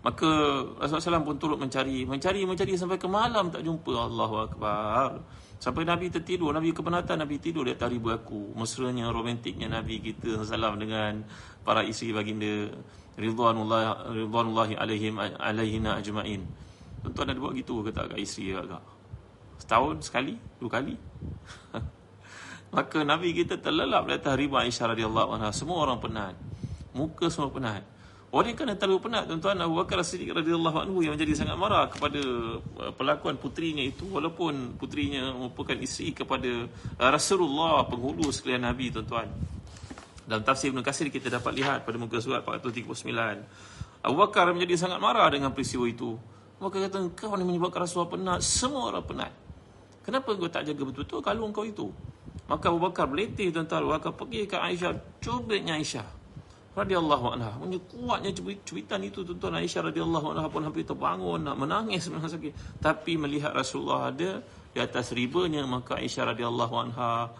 [0.00, 0.28] maka
[0.80, 5.20] Rasulullah SAW pun turut mencari mencari mencari sampai ke malam tak jumpa Allahu Akbar
[5.60, 10.40] sampai Nabi tertidur Nabi kepenatan Nabi tidur di atas ribu aku mesranya romantiknya Nabi kita
[10.48, 11.20] salam dengan
[11.60, 12.72] para isteri baginda
[13.20, 16.48] ridwanullah ridwanullahi alaihim alaihina ajmain
[17.04, 18.80] tuan-tuan ada buat gitu ke tak kat isteri agak
[19.60, 20.96] setahun sekali dua kali
[22.70, 25.50] Maka Nabi kita terlelap di atas riba Aisyah anha.
[25.50, 26.38] Semua orang penat.
[26.94, 27.82] Muka semua penat.
[28.30, 32.22] Oleh kerana terlalu penat tuan-tuan Abu Bakar Siddiq radhiyallahu anhu yang menjadi sangat marah kepada
[32.62, 39.26] uh, pelakuan putrinya itu walaupun putrinya merupakan isteri kepada uh, Rasulullah penghulu sekalian Nabi tuan-tuan.
[40.30, 43.02] Dalam tafsir Ibn Qasir kita dapat lihat pada muka surat 439.
[44.06, 46.14] Abu Bakar menjadi sangat marah dengan peristiwa itu.
[46.62, 49.32] Maka kata kau ni menyebabkan Rasulullah penat, semua orang penat.
[50.06, 51.90] Kenapa kau tak jaga betul-betul kalung kau itu?
[52.46, 56.19] Maka Abu Bakar berletih tuan-tuan Abu Bakar pergi ke Aisyah Cubitnya Aisyah
[56.74, 57.50] radhiyallahu anha.
[57.58, 58.30] Punya kuatnya
[58.62, 62.78] cubitan itu tuan-tuan Aisyah radhiyallahu anha pun hampir terbangun nak menangis memang sakit.
[62.78, 64.38] Tapi melihat Rasulullah ada
[64.70, 67.30] di atas ribanya maka Aisyah radhiyallahu anha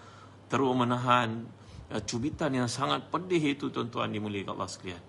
[0.50, 1.46] terus menahan
[1.94, 5.02] uh, cubitan yang sangat pedih itu tuan-tuan dimuliakan Allah sekalian.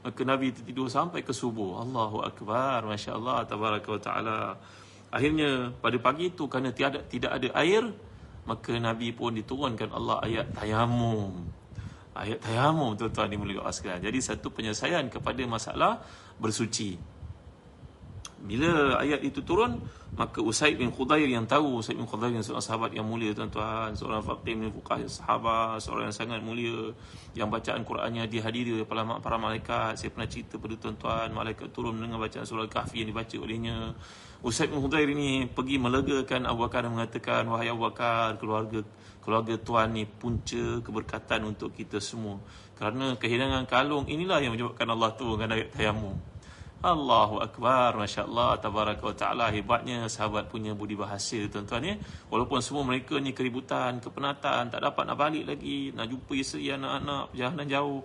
[0.00, 1.84] Maka Nabi tertidur sampai ke subuh.
[1.84, 4.56] Allahu akbar masya-Allah tabaraka taala.
[5.12, 7.84] Akhirnya pada pagi itu kerana tiada tidak ada air
[8.48, 11.59] maka Nabi pun diturunkan Allah ayat tayamum.
[12.20, 14.04] Ayat tayamum tuan-tuan dimuliakan Allah sekalian.
[14.04, 16.04] Jadi satu penyelesaian kepada masalah
[16.36, 17.00] bersuci.
[18.40, 19.84] Bila ayat itu turun,
[20.16, 23.92] maka Usaid bin Khudair yang tahu, Usaid bin Khudair yang seorang sahabat yang mulia tuan-tuan,
[23.92, 26.96] seorang faqih bin fuqah sahabat, seorang yang sangat mulia,
[27.36, 30.00] yang bacaan Qurannya dihadiri oleh para, malaikat.
[30.00, 33.76] Saya pernah cerita pada tuan-tuan, malaikat turun dengan bacaan surah Al-Kahfi yang dibaca olehnya.
[34.40, 38.80] Usaid bin Hudair ini pergi melegakan Abu Bakar dan mengatakan wahai Abu Bakar keluarga
[39.20, 42.40] keluarga tuan ni punca keberkatan untuk kita semua
[42.80, 46.16] kerana kehilangan kalung inilah yang menyebabkan Allah turunkan ayat tayamum
[46.80, 51.94] Allahu Akbar Masya-Allah Tabaraka wa Ta'ala Hebatnya sahabat punya budi bahasa Tuan-tuan ya
[52.32, 57.36] Walaupun semua mereka ni keributan Kepenatan Tak dapat nak balik lagi Nak jumpa isteri anak-anak
[57.36, 58.00] Perjalanan jauh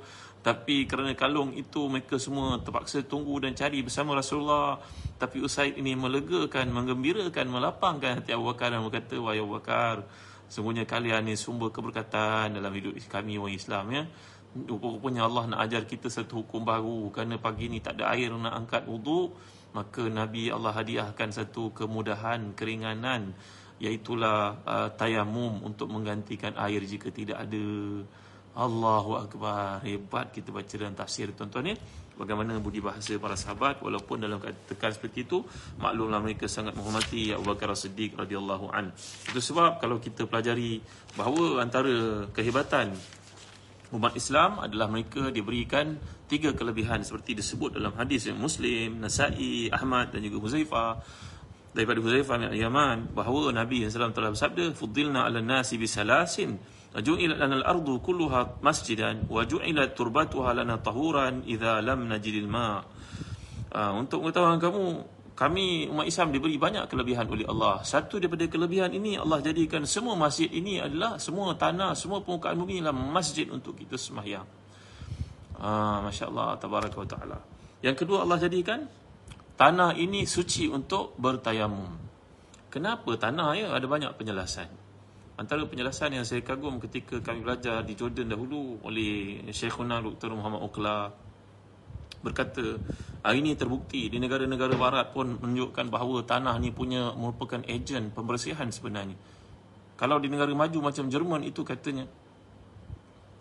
[0.46, 4.78] tapi kerana kalung itu mereka semua terpaksa tunggu dan cari bersama Rasulullah.
[5.18, 10.06] Tapi Usaid ini melegakan, menggembirakan, melapangkan hati Abu Bakar dan berkata, Wahai Abu Bakar,
[10.46, 13.86] semuanya kalian ini sumber keberkatan dalam hidup kami orang Islam.
[13.90, 14.06] ya.
[14.56, 17.12] Rupanya Allah nak ajar kita satu hukum baru.
[17.12, 19.36] Kerana pagi ini tak ada air nak angkat wudhu,
[19.76, 23.36] maka Nabi Allah hadiahkan satu kemudahan, keringanan,
[23.84, 27.68] iaitulah uh, tayamum untuk menggantikan air jika tidak ada.
[28.56, 31.78] Allahu Akbar Hebat kita baca dalam tafsir tuan-tuan ya
[32.16, 35.44] Bagaimana budi bahasa para sahabat Walaupun dalam tekan seperti itu
[35.76, 38.96] Maklumlah mereka sangat menghormati Abu Bakar As-Siddiq radhiyallahu an.
[39.28, 40.80] Itu sebab kalau kita pelajari
[41.20, 42.96] Bahawa antara kehebatan
[43.94, 50.10] Umat Islam adalah mereka diberikan Tiga kelebihan seperti disebut dalam hadis yang Muslim, Nasai, Ahmad
[50.10, 50.98] dan juga Huzaifah
[51.76, 56.58] Daripada Huzaifah bin Yaman Bahawa Nabi SAW telah bersabda Fudilna ala nasi bisalasin
[56.96, 62.80] Ju'ilat lana al-ardu kulluha masjidan wa ju'ilat turbatuha lana tahuran idza lam najidil ma.
[63.76, 65.04] Uh, untuk mengetahui kamu,
[65.36, 67.84] kami umat Islam diberi banyak kelebihan oleh Allah.
[67.84, 72.80] Satu daripada kelebihan ini Allah jadikan semua masjid ini adalah semua tanah, semua permukaan bumi
[72.80, 74.48] adalah masjid untuk kita sembahyang.
[75.60, 77.38] Ah, masya-Allah tabaraka wa taala.
[77.84, 78.88] Yang kedua Allah jadikan
[79.60, 81.92] tanah ini suci untuk bertayamum.
[82.72, 83.68] Kenapa tanah ya?
[83.76, 84.72] Ada banyak penjelasan.
[85.36, 90.32] Antara penjelasan yang saya kagum ketika kami belajar di Jordan dahulu oleh Syekhuna Dr.
[90.32, 91.12] Muhammad Okla
[92.26, 92.82] berkata
[93.22, 98.74] hari ini terbukti di negara-negara barat pun menunjukkan bahawa tanah ni punya merupakan ejen pembersihan
[98.74, 99.14] sebenarnya.
[99.94, 102.10] Kalau di negara maju macam Jerman itu katanya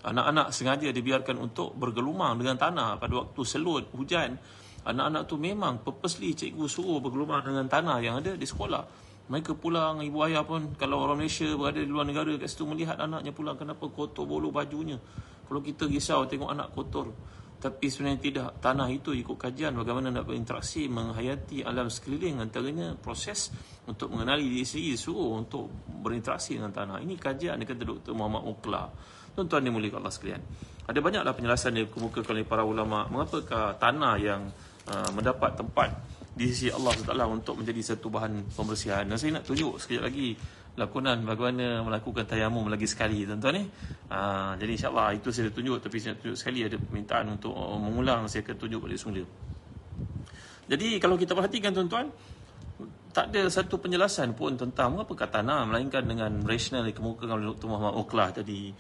[0.05, 4.37] anak-anak sengaja dibiarkan untuk bergelumang dengan tanah pada waktu selut hujan.
[4.85, 8.85] Anak-anak tu memang purposely cikgu suruh bergelumang dengan tanah yang ada di sekolah.
[9.25, 13.01] Mereka pulang, ibu ayah pun kalau orang Malaysia berada di luar negara kat situ melihat
[13.01, 15.01] anaknya pulang kenapa kotor bolu bajunya.
[15.49, 17.09] Kalau kita risau tengok anak kotor.
[17.65, 18.49] Tapi sebenarnya tidak.
[18.61, 23.49] Tanah itu ikut kajian bagaimana nak berinteraksi menghayati alam sekeliling antaranya proses
[23.89, 25.73] untuk mengenali diri sendiri suruh untuk
[26.05, 27.01] berinteraksi dengan tanah.
[27.01, 28.13] Ini kajian dia kata Dr.
[28.13, 28.85] Muhammad Ukla.
[29.33, 30.45] Tuan-tuan dimuliakan Allah sekalian.
[30.85, 34.53] Ada banyaklah penjelasan yang dikemukakan oleh para ulama mengapakah tanah yang
[34.85, 35.89] uh, mendapat tempat
[36.37, 39.09] di sisi Allah SWT untuk menjadi satu bahan pembersihan.
[39.09, 40.37] Dan saya nak tunjuk sekejap lagi
[40.75, 43.65] lakonan bagaimana melakukan tayamum lagi sekali tuan-tuan ni.
[44.11, 48.43] Ha, jadi insyaAllah itu saya tunjuk tapi saya tunjuk sekali ada permintaan untuk mengulang saya
[48.43, 49.23] akan tunjuk balik semula.
[50.65, 52.11] Jadi kalau kita perhatikan tuan-tuan
[53.15, 57.71] tak ada satu penjelasan pun tentang apa kata melainkan dengan rasional yang kemukakan oleh Dr.
[57.71, 58.75] Muhammad Oklah tadi.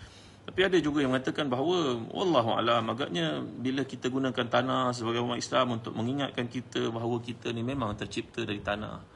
[0.45, 5.41] Tapi ada juga yang mengatakan bahawa wallahu alam agaknya bila kita gunakan tanah sebagai umat
[5.41, 9.14] Islam untuk mengingatkan kita bahawa kita ni memang tercipta dari tanah.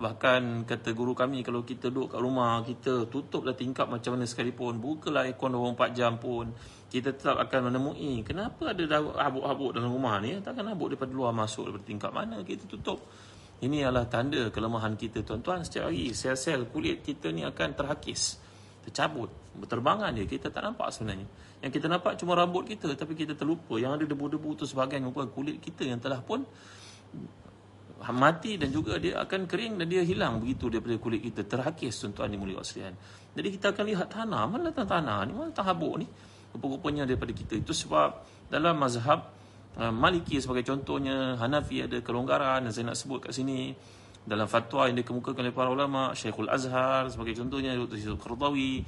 [0.00, 4.80] Bahkan kata guru kami kalau kita duduk kat rumah kita tutuplah tingkap macam mana sekalipun,
[4.80, 6.56] bukalah aircon 24 jam pun,
[6.88, 8.24] kita tetap akan menemui.
[8.24, 10.40] Kenapa ada habuk-habuk dalam rumah ni?
[10.40, 13.04] Takkan habuk daripada luar masuk daripada tingkap mana kita tutup.
[13.60, 15.20] Ini adalah tanda kelemahan kita.
[15.20, 18.40] Tuan-tuan setiap hari sel-sel kulit kita ni akan terhakis
[18.80, 19.28] tercabut.
[19.52, 21.28] Berterbangan dia kita tak nampak sebenarnya.
[21.60, 23.76] Yang kita nampak cuma rambut kita tapi kita terlupa.
[23.76, 26.40] Yang ada debu-debu tu sebahagian merupakan kulit kita yang telah pun
[28.08, 31.44] mati dan juga dia akan kering dan dia hilang begitu daripada kulit kita.
[31.44, 32.94] Terhakis tuan-tuan dimuliakan sekalian.
[33.36, 34.42] Jadi kita akan lihat tanah.
[34.48, 35.32] Mana datang tanah ni?
[35.36, 36.06] Mana datang habuk ni?
[36.56, 37.60] Rupa-rupanya daripada kita.
[37.60, 39.28] Itu sebab dalam mazhab
[39.76, 43.76] uh, Maliki sebagai contohnya Hanafi ada kelonggaran dan saya nak sebut kat sini.
[44.20, 47.96] Dalam fatwa yang dikemukakan oleh para ulama Syekhul Azhar sebagai contohnya Dr.
[47.96, 48.84] Syed Qardawi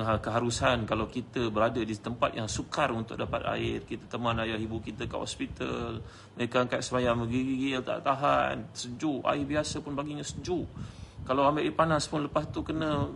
[0.00, 4.82] keharusan kalau kita berada di tempat yang sukar untuk dapat air kita teman ayah ibu
[4.82, 6.02] kita ke hospital
[6.34, 10.66] mereka angkat semayang menggigil tak tahan sejuk air biasa pun baginya sejuk.
[11.24, 13.06] Kalau ambil air panas pun lepas tu kena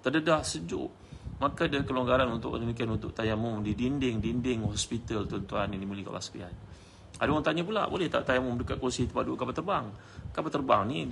[0.00, 0.88] terdedah sejuk.
[1.36, 6.54] Maka ada kelonggaran untuk demikian untuk tayamum di dinding-dinding hospital tuan-tuan ini mulia Allah sekalian.
[7.20, 9.86] Ada orang tanya pula, boleh tak tayamum dekat kursi tempat duduk kapal terbang?
[10.32, 11.04] Kapal terbang ni,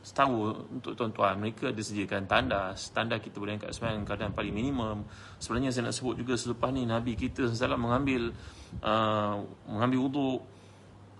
[0.00, 2.88] setahu untuk tuan-tuan, mereka ada sediakan tandas.
[2.90, 5.04] Tanda kita boleh angkat semayang keadaan paling minimum.
[5.36, 8.32] Sebenarnya saya nak sebut juga selepas ni, Nabi kita salah mengambil
[8.80, 10.38] uh, mengambil wuduk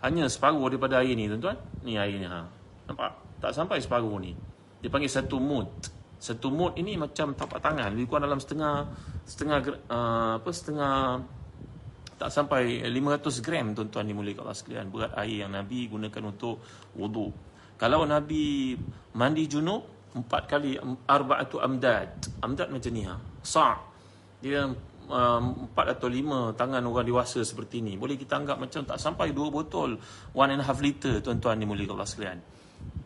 [0.00, 1.60] hanya separuh daripada air ni, tuan-tuan.
[1.84, 2.28] Ni airnya.
[2.32, 2.40] Ha.
[2.88, 3.10] Nampak?
[3.40, 4.32] Tak sampai separuh ni.
[4.80, 5.68] Dia panggil satu mut.
[6.16, 7.92] Satu mut ini macam tapak tangan.
[7.92, 8.88] Lebih kurang dalam setengah
[9.28, 9.58] setengah
[9.92, 11.20] uh, apa setengah
[12.20, 16.60] tak sampai 500 gram tuan-tuan dimuliakan Allah sekalian berat air yang Nabi gunakan untuk
[16.92, 17.32] wudu.
[17.80, 18.76] Kalau Nabi
[19.16, 20.76] mandi junub empat kali
[21.08, 22.12] arba'atu amdad.
[22.44, 23.16] Amdad macam ni ha.
[23.40, 23.80] Sa'
[24.44, 24.68] dia
[25.08, 27.96] um, empat atau lima tangan orang dewasa seperti ini.
[27.96, 29.96] Boleh kita anggap macam tak sampai dua botol
[30.36, 32.38] one and a half liter tuan-tuan dimuliakan Allah sekalian.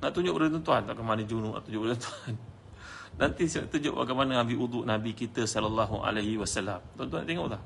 [0.02, 2.32] Nak tunjuk kepada tuan-tuan tak mandi junub nak tunjuk kepada tuan.
[3.22, 6.82] Nanti saya tunjuk bagaimana ambil wuduk Nabi kita sallallahu alaihi wasallam.
[6.98, 7.62] Tuan-tuan tengok tak?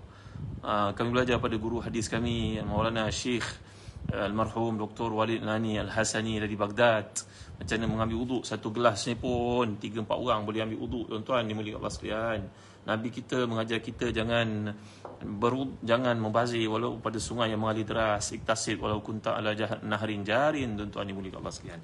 [0.61, 3.68] Ah, kami belajar pada guru hadis kami Maulana Syekh uh,
[4.09, 5.13] almarhum Dr.
[5.13, 7.13] Walid Nani Al-Hasani dari Baghdad
[7.61, 11.45] macam mana mengambil wuduk satu gelas ni pun tiga empat orang boleh ambil wuduk tuan-tuan
[11.45, 12.41] dimuliakan Allah sekalian
[12.89, 14.73] Nabi kita mengajar kita jangan
[15.21, 19.53] beru, jangan membazir walau pada sungai yang mengalir deras iktasid walau kunta ala
[19.85, 21.83] nahrin jarin tuan-tuan dimuliakan Allah sekalian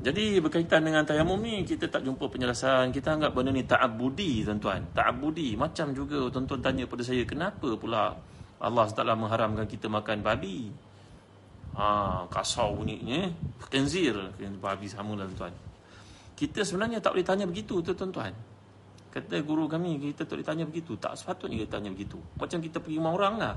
[0.00, 2.88] jadi berkaitan dengan tayamum ni kita tak jumpa penjelasan.
[2.88, 4.96] Kita anggap benda ni ta'abbudi tuan-tuan.
[4.96, 5.60] Ta'abbudi.
[5.60, 8.16] Macam juga tuan-tuan tanya pada saya kenapa pula
[8.64, 10.72] Allah SWT mengharamkan kita makan babi.
[11.74, 13.30] Ha, kasau bunyinya.
[13.70, 14.14] Kenzir.
[14.62, 15.54] Babi sama lah tuan-tuan.
[16.34, 18.34] Kita sebenarnya tak boleh tanya begitu tuan-tuan.
[19.14, 20.98] Kata guru kami kita tak boleh tanya begitu.
[20.98, 22.18] Tak sepatutnya kita tanya begitu.
[22.38, 23.54] Macam kita pergi rumah orang lah.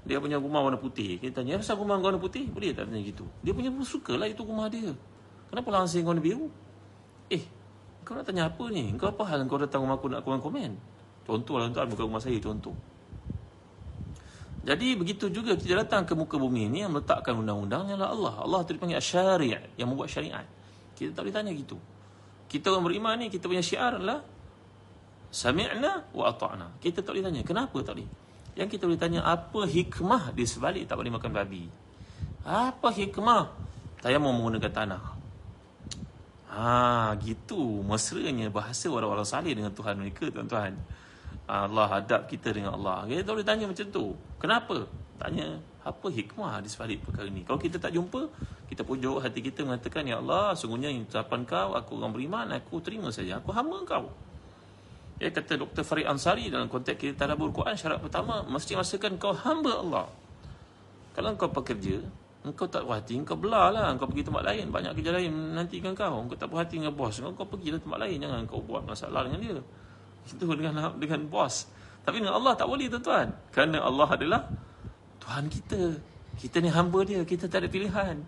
[0.00, 1.20] Dia punya rumah warna putih.
[1.20, 2.48] Kita tanya, asal rumah warna putih?
[2.48, 3.28] Boleh tak tanya gitu?
[3.44, 4.96] Dia punya suka lah itu rumah dia.
[5.52, 6.48] Kenapa langsing kau biru?
[7.30, 7.44] Eh,
[8.02, 8.90] kau nak tanya apa ni?
[8.96, 10.70] Kau apa hal kau datang rumah aku nak komen komen?
[11.26, 12.74] Contoh lah tuan, bukan rumah saya, contoh.
[14.60, 18.34] Jadi begitu juga kita datang ke muka bumi ini yang meletakkan undang-undang adalah Allah.
[18.44, 20.44] Allah itu dipanggil syariat yang membuat syariat.
[20.92, 21.80] Kita tak boleh tanya gitu.
[22.44, 24.20] Kita orang beriman ni kita punya syiar adalah
[25.32, 26.76] sami'na wa ata'na.
[26.76, 28.08] Kita tak boleh tanya kenapa tak boleh.
[28.52, 31.64] Yang kita boleh tanya apa hikmah di sebalik tak boleh makan babi.
[32.44, 33.48] Apa hikmah
[34.04, 35.02] tayamum menggunakan tanah?
[36.50, 40.76] Ha, gitu mesranya bahasa orang-orang salih dengan Tuhan mereka, tuan-tuan.
[41.46, 43.08] Allah hadap kita dengan Allah.
[43.08, 44.12] Kita boleh tanya macam tu.
[44.40, 44.88] Kenapa?
[45.20, 47.44] Tanya apa hikmah di sebalik perkara ini.
[47.44, 48.28] Kalau kita tak jumpa,
[48.72, 53.12] kita pujuk hati kita mengatakan, Ya Allah, sungguhnya ucapan kau, aku orang beriman, aku terima
[53.12, 53.40] saja.
[53.40, 54.08] Aku hamba kau.
[55.20, 55.84] Ya kata Dr.
[55.84, 60.06] Farid Ansari dalam konteks kita tadabur Quran syarat pertama mesti masakan kau hamba Allah.
[61.12, 62.00] Kalau kau pekerja,
[62.40, 63.92] engkau tak puas hati, belah lah.
[63.92, 66.24] Engkau pergi tempat lain, banyak kerja lain nantikan kau.
[66.24, 68.16] Engkau tak puas hati dengan bos, engkau, kau pergi tempat lain.
[68.16, 69.60] Jangan kau buat masalah dengan dia.
[70.24, 71.68] Itu dengan dengan bos.
[72.10, 73.30] Tapi dengan Allah tak boleh tuan-tuan.
[73.54, 74.42] Kerana Allah adalah
[75.22, 75.94] Tuhan kita.
[76.42, 78.18] Kita ni hamba dia, kita tak ada pilihan.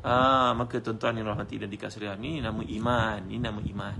[0.00, 3.96] Ah, maka tuan-tuan yang rahmati dan dikasihi ini nama iman, ini nama iman.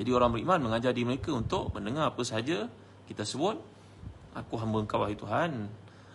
[0.00, 2.64] Jadi orang beriman mengajar diri mereka untuk mendengar apa sahaja
[3.04, 3.60] kita sebut.
[4.32, 5.68] Aku hamba engkau wahai Tuhan.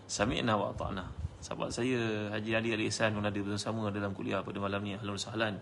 [0.10, 1.06] Sami'na wa ta'na.
[1.45, 4.97] Sahabat saya Haji Ali Ali Ihsan pun ada bersama dalam kuliah pada malam ni.
[4.97, 5.56] Alhamdulillah sahlan.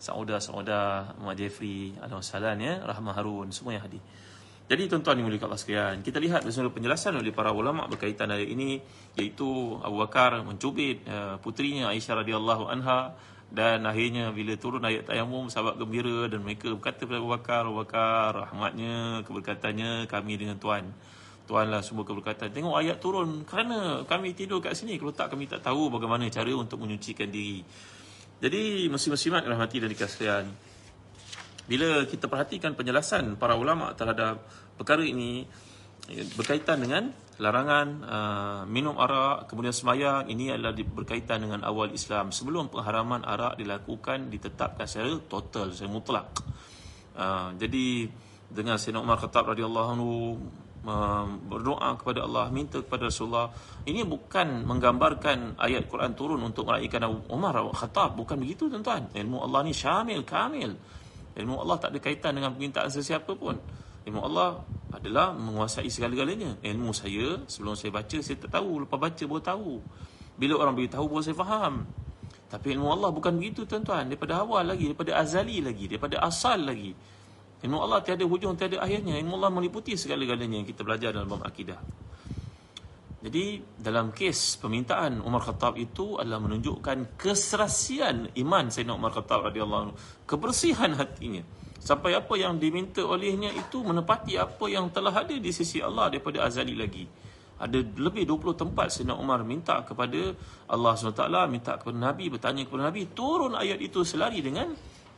[0.00, 2.74] Sauda Sauda Muhammad Jeffrey Alhamdulillah ya.
[2.88, 4.00] Rahmah Harun semua yang hadir.
[4.66, 8.82] Jadi tuan-tuan yang mulia sekalian, kita lihat bersama penjelasan oleh para ulama berkaitan ayat ini
[9.14, 13.14] iaitu Abu Bakar mencubit uh, putrinya Aisyah radhiyallahu anha
[13.46, 17.78] dan akhirnya bila turun ayat tayamum sahabat gembira dan mereka berkata kepada Abu Bakar Abu
[17.78, 20.90] Bakar rahmatnya keberkatannya kami dengan Tuhan
[21.46, 22.50] Tuhanlah semua keberkatan.
[22.50, 26.50] Tengok ayat turun kerana kami tidur kat sini kalau tak kami tak tahu bagaimana cara
[26.58, 27.62] untuk menyucikan diri.
[28.42, 30.44] Jadi muslim-muslimat rahmati dan dikasihan
[31.66, 34.42] bila kita perhatikan penjelasan para ulama terhadap
[34.78, 35.46] perkara ini
[36.38, 42.32] berkaitan dengan larangan uh, minum arak kemudian semayang ini adalah berkaitan dengan awal Islam.
[42.32, 46.26] Sebelum pengharaman arak dilakukan ditetapkan secara total secara mutlak.
[47.16, 48.08] Uh, jadi
[48.46, 50.12] dengan Sayyidina Umar Khattab radhiyallahu anhu
[51.50, 53.50] berdoa kepada Allah minta kepada Rasulullah
[53.90, 58.14] ini bukan menggambarkan ayat Quran turun untuk meraihkan Umar Khattab.
[58.14, 59.10] Bukan begitu tuan-tuan.
[59.10, 60.78] Ilmu Allah ni syamil kamil
[61.36, 63.60] ilmu Allah tak ada kaitan dengan permintaan sesiapa pun
[64.06, 64.62] ilmu Allah
[64.94, 66.56] adalah menguasai segala-galanya.
[66.62, 68.86] Ilmu saya, sebelum saya baca, saya tak tahu.
[68.86, 69.72] Lepas baca, baru tahu.
[70.38, 71.84] Bila orang beritahu, baru saya faham.
[72.46, 74.06] Tapi ilmu Allah bukan begitu, tuan-tuan.
[74.06, 76.94] Daripada awal lagi, daripada azali lagi, daripada asal lagi.
[77.66, 79.18] Ilmu Allah tiada hujung, tiada akhirnya.
[79.18, 81.82] Ilmu Allah meliputi segala-galanya yang kita belajar dalam bab akidah.
[83.26, 89.82] Jadi, dalam kes permintaan Umar Khattab itu adalah menunjukkan keserasian iman Sayyidina Umar Khattab radhiyallahu
[89.90, 89.94] anhu,
[90.30, 91.42] kebersihan hatinya
[91.82, 96.46] sampai apa yang diminta olehnya itu menepati apa yang telah ada di sisi Allah daripada
[96.46, 97.02] azali lagi.
[97.58, 100.30] Ada lebih 20 tempat Sayyidina Umar minta kepada
[100.70, 104.70] Allah SWT, minta kepada Nabi, bertanya kepada Nabi, turun ayat itu selari dengan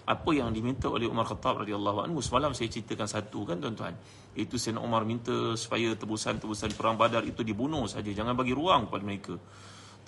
[0.09, 2.25] apa yang diminta oleh Umar Khattab radhiyallahu anhu.
[2.25, 3.93] Semalam saya ceritakan satu kan tuan-tuan.
[4.33, 9.05] Itu Sayyidina Umar minta supaya tebusan-tebusan perang Badar itu dibunuh saja, jangan bagi ruang kepada
[9.05, 9.35] mereka.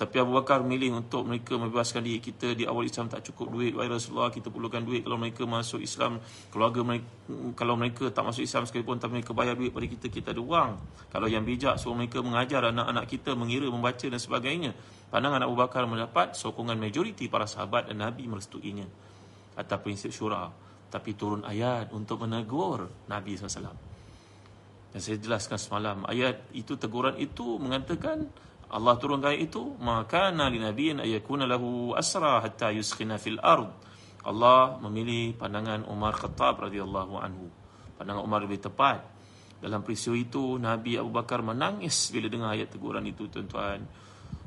[0.01, 2.57] Tapi Abu Bakar memilih untuk mereka membebaskan diri kita.
[2.57, 3.77] Di awal Islam tak cukup duit.
[3.77, 5.05] Wahai Rasulullah kita perlukan duit.
[5.05, 7.05] Kalau mereka masuk Islam keluarga mereka
[7.53, 10.81] kalau mereka tak masuk Islam sekalipun tapi mereka bayar duit pada kita kita ada wang.
[11.13, 14.73] Kalau yang bijak suruh mereka mengajar anak-anak kita mengira membaca dan sebagainya.
[15.13, 18.89] Pandangan Abu Bakar mendapat sokongan majoriti para sahabat dan Nabi merestuinya
[19.61, 20.49] atas prinsip syura
[20.91, 23.91] tapi turun ayat untuk menegur Nabi SAW
[24.91, 28.27] dan saya jelaskan semalam ayat itu teguran itu mengatakan
[28.71, 33.67] Allah turunkan ayat itu maka nabi nabiyin ayakuna lahu asra hatta yuskhina fil ard.
[34.23, 37.51] Allah memilih pandangan Umar Khattab radhiyallahu anhu.
[37.99, 39.03] Pandangan Umar lebih tepat.
[39.59, 43.83] Dalam peristiwa itu Nabi Abu Bakar menangis bila dengar ayat teguran itu tuan-tuan.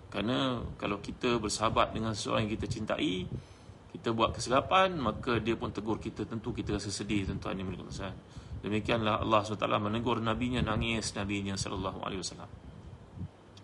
[0.08, 3.28] Kerana kalau kita bersahabat dengan seseorang yang kita cintai
[3.94, 8.10] kita buat kesilapan maka dia pun tegur kita tentu kita rasa sedih tuan-tuan yang berkata
[8.66, 12.50] demikianlah Allah SWT menegur nabinya nangis nabinya sallallahu alaihi wasallam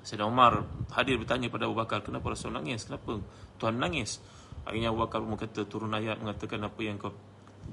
[0.09, 0.63] Sayyidina Umar
[0.95, 2.87] hadir bertanya pada Abu Bakar, kenapa Rasul nangis?
[2.87, 3.19] Kenapa
[3.61, 4.17] Tuhan menangis?
[4.63, 7.13] Akhirnya Abu Bakar berkata, turun ayat mengatakan apa yang kau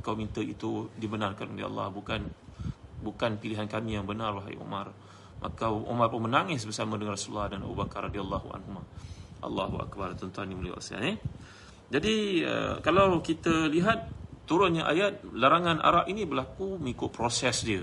[0.05, 2.29] kau minta itu dibenarkan oleh Allah, bukan
[3.01, 4.93] bukan pilihan kami yang benar wahai Umar.
[5.41, 8.85] Maka Umar pun menangis bersama dengan Rasulullah dan Abu Bakar radhiyallahu anhu.
[9.41, 11.19] Allahu akbar tuan-tuan mulia sekalian eh.
[11.87, 14.11] Jadi uh, kalau kita lihat
[14.47, 17.83] turunnya ayat larangan arak ini berlaku mengikut proses dia.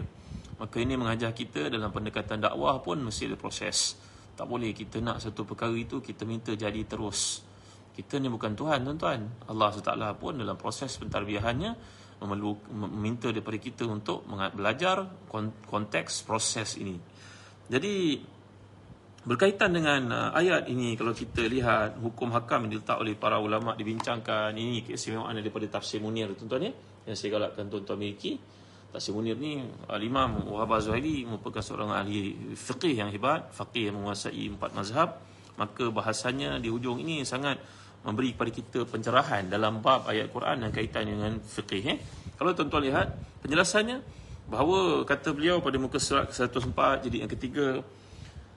[0.59, 3.99] Maka ini mengajar kita dalam pendekatan dakwah pun mesti ada proses.
[4.33, 7.43] Tak boleh kita nak satu perkara itu kita minta jadi terus.
[7.93, 9.21] Kita ni bukan Tuhan tuan-tuan.
[9.45, 11.71] Allah SWT pun dalam proses pentarbiahannya
[12.73, 14.23] meminta daripada kita untuk
[14.55, 15.05] belajar
[15.67, 16.95] konteks proses ini.
[17.67, 18.17] Jadi
[19.23, 23.71] berkaitan dengan uh, ayat ini kalau kita lihat hukum hakam yang diletak oleh para ulama
[23.71, 26.71] dibincangkan ini keistimewaan daripada tafsir Munir tuan-tuan ya
[27.07, 28.39] yang saya galakkan tuan-tuan miliki.
[28.93, 29.57] Tasir Munir ni
[29.89, 35.17] Al-Imam Wahab Zuhaili merupakan seorang ahli fiqih yang hebat, faqih yang menguasai empat mazhab,
[35.57, 37.57] maka bahasanya di hujung ini sangat
[38.05, 41.83] memberi kepada kita pencerahan dalam bab ayat Quran dan kaitan dengan fiqih.
[41.89, 41.97] Eh?
[42.37, 43.97] Kalau tuan-tuan lihat penjelasannya
[44.51, 47.81] bahawa kata beliau pada muka surat ke-104 jadi yang ketiga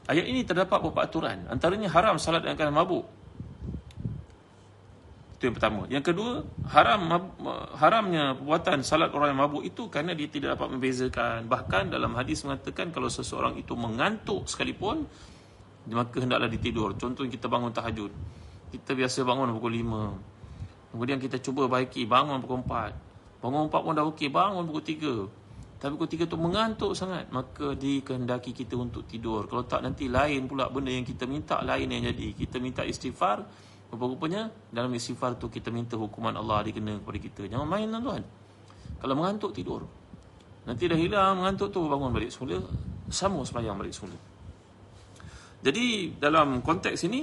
[0.06, 1.46] ayat ini terdapat beberapa aturan.
[1.50, 3.04] Antaranya haram salat dengan keadaan mabuk.
[5.36, 5.80] Itu yang pertama.
[5.92, 6.30] Yang kedua
[6.72, 7.00] haram
[7.76, 11.44] haramnya perbuatan salat orang yang mabuk itu kerana dia tidak dapat membezakan.
[11.50, 15.04] Bahkan dalam hadis mengatakan kalau seseorang itu mengantuk sekalipun
[15.86, 16.96] maka hendaklah ditidur.
[16.98, 18.10] Contohnya kita bangun tahajud.
[18.72, 20.36] Kita biasa bangun pukul 5
[20.96, 25.45] kemudian kita cuba baiki bangun pukul 4 bangun 4 pun dah okey bangun pukul 3
[25.76, 29.44] tapi 3 tu mengantuk sangat maka dikehendaki kita untuk tidur.
[29.44, 32.32] Kalau tak nanti lain pula benda yang kita minta lain yang jadi.
[32.32, 33.44] Kita minta istighfar
[33.92, 37.42] rupa-rupanya dalam istighfar tu kita minta hukuman Allah dikena kepada kita.
[37.52, 38.22] Jangan main tuan-tuan.
[38.96, 39.84] Kalau mengantuk tidur.
[40.64, 42.64] Nanti dah hilang mengantuk tu bangun balik semula.
[43.12, 44.16] Sama sembahyang balik semula.
[45.60, 47.20] Jadi dalam konteks ini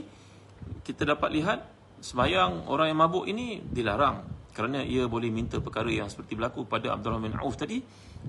[0.85, 1.59] kita dapat lihat
[2.05, 6.93] sembahyang orang yang mabuk ini dilarang kerana ia boleh minta perkara yang seperti berlaku pada
[6.93, 7.81] Abdullah bin Auf tadi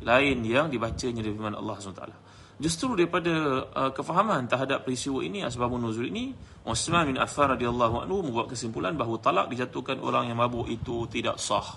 [0.03, 2.05] lain yang dibacanya dari firman Allah SWT
[2.59, 8.25] justru daripada uh, kefahaman terhadap peristiwa ini asbabun nuzul ini Utsman bin Affan radhiyallahu anhu
[8.25, 11.77] membuat kesimpulan bahawa talak dijatuhkan orang yang mabuk itu tidak sah.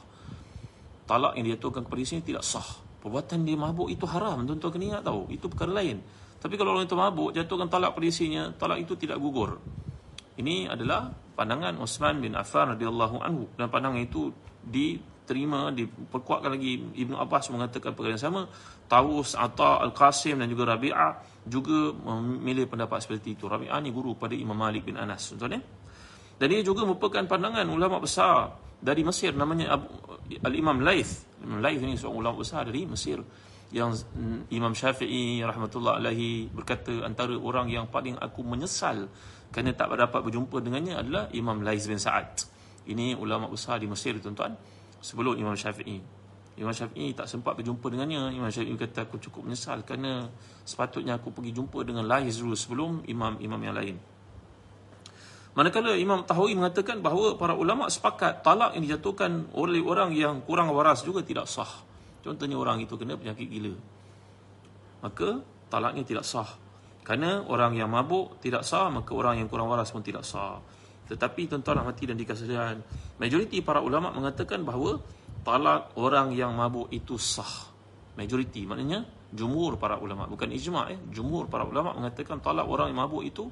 [1.04, 2.64] Talak yang dijatuhkan kepada sini tidak sah.
[3.04, 5.28] Perbuatan dia mabuk itu haram tuan-tuan kena ingat tahu.
[5.28, 6.00] Itu perkara lain.
[6.40, 9.60] Tapi kalau orang itu mabuk, jatuhkan talak pada isinya, talak itu tidak gugur.
[10.40, 13.46] Ini adalah pandangan Uthman bin Affan radhiyallahu anhu.
[13.54, 14.34] Dan pandangan itu
[14.66, 16.82] diterima diperkuatkan lagi.
[16.98, 18.50] Ibnu Abbas mengatakan perkara yang sama.
[18.90, 23.46] Tawus Atta Al-Qasim dan juga Rabi'ah juga memilih pendapat seperti itu.
[23.46, 25.62] Rabi'ah ni guru pada Imam Malik bin Anas tuan ya.
[26.38, 29.34] Dan dia juga merupakan pandangan ulama besar dari Mesir.
[29.34, 29.90] Namanya Abu,
[30.42, 31.42] Al-Imam Laith.
[31.42, 33.22] Imam Laith ini seorang ulama besar dari Mesir.
[33.68, 34.08] Yang
[34.48, 39.12] Imam Syafi'i rahmatullah alaihi berkata antara orang yang paling aku menyesal
[39.52, 42.46] kerana tak dapat berjumpa dengannya adalah Imam Laiz bin Sa'ad.
[42.88, 44.56] Ini ulama besar di Mesir tuan-tuan
[45.04, 46.00] sebelum Imam Syafi'i.
[46.58, 48.34] Imam Syafi'i tak sempat berjumpa dengannya.
[48.34, 50.26] Imam Syafi'i kata aku cukup menyesal kerana
[50.66, 53.96] sepatutnya aku pergi jumpa dengan Laiz dulu sebelum imam-imam yang lain.
[55.58, 60.70] Manakala Imam Tahawi mengatakan bahawa para ulama sepakat talak yang dijatuhkan oleh orang yang kurang
[60.70, 61.82] waras juga tidak sah.
[62.22, 63.74] Contohnya orang itu kena penyakit gila.
[65.02, 66.46] Maka talaknya tidak sah.
[67.08, 70.60] Kerana orang yang mabuk tidak sah, maka orang yang kurang waras pun tidak sah.
[71.08, 72.76] Tetapi tuan-tuan mati dan dikasihan,
[73.16, 75.00] majoriti para ulama mengatakan bahawa
[75.48, 77.72] talak orang yang mabuk itu sah.
[78.20, 81.00] Majoriti maknanya jumhur para ulama bukan ijma' eh.
[81.08, 83.48] Jumhur para ulama mengatakan talak orang yang mabuk itu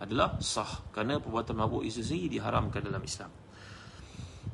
[0.00, 3.28] adalah sah kerana perbuatan mabuk itu sendiri diharamkan dalam Islam.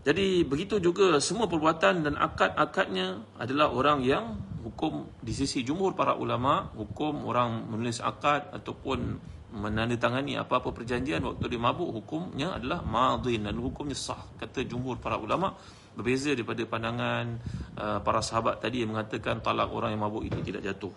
[0.02, 4.34] Jadi begitu juga semua perbuatan dan akad-akadnya adalah orang yang
[4.64, 9.20] hukum di sisi jumhur para ulama, hukum orang menulis akad ataupun
[9.54, 15.20] menandatangani apa-apa perjanjian waktu dia mabuk hukumnya adalah madin dan hukumnya sah kata jumhur para
[15.20, 15.54] ulama.
[15.94, 17.38] Berbeza daripada pandangan
[17.78, 20.90] uh, para sahabat tadi yang mengatakan talak orang yang mabuk itu tidak jatuh.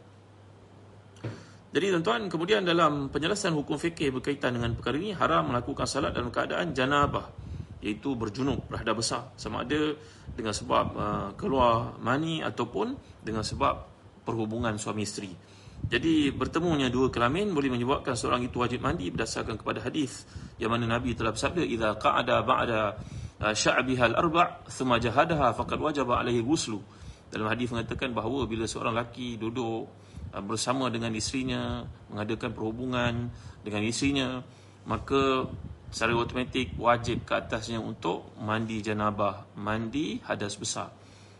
[1.70, 6.34] Jadi tuan-tuan kemudian dalam penjelasan hukum fikih berkaitan dengan perkara ini haram melakukan salat dalam
[6.34, 7.47] keadaan janabah
[7.82, 9.94] iaitu berjunub berhadas besar sama ada
[10.34, 13.86] dengan sebab uh, keluar mani ataupun dengan sebab
[14.26, 15.32] perhubungan suami isteri.
[15.88, 20.26] Jadi bertemunya dua kelamin boleh menyebabkan seorang itu wajib mandi berdasarkan kepada hadis
[20.58, 22.82] yang mana Nabi telah bersabda idza qa'ada ba'da
[23.46, 26.82] uh, sya'biha al-arba' thumma jahadaha faqad wajaba alaihi ghuslu.
[27.30, 29.86] Dalam hadis mengatakan bahawa bila seorang lelaki duduk
[30.34, 33.30] uh, bersama dengan isterinya mengadakan perhubungan
[33.62, 34.42] dengan isterinya
[34.88, 35.46] maka
[35.92, 40.92] secara automatik wajib ke atasnya untuk mandi janabah, mandi hadas besar.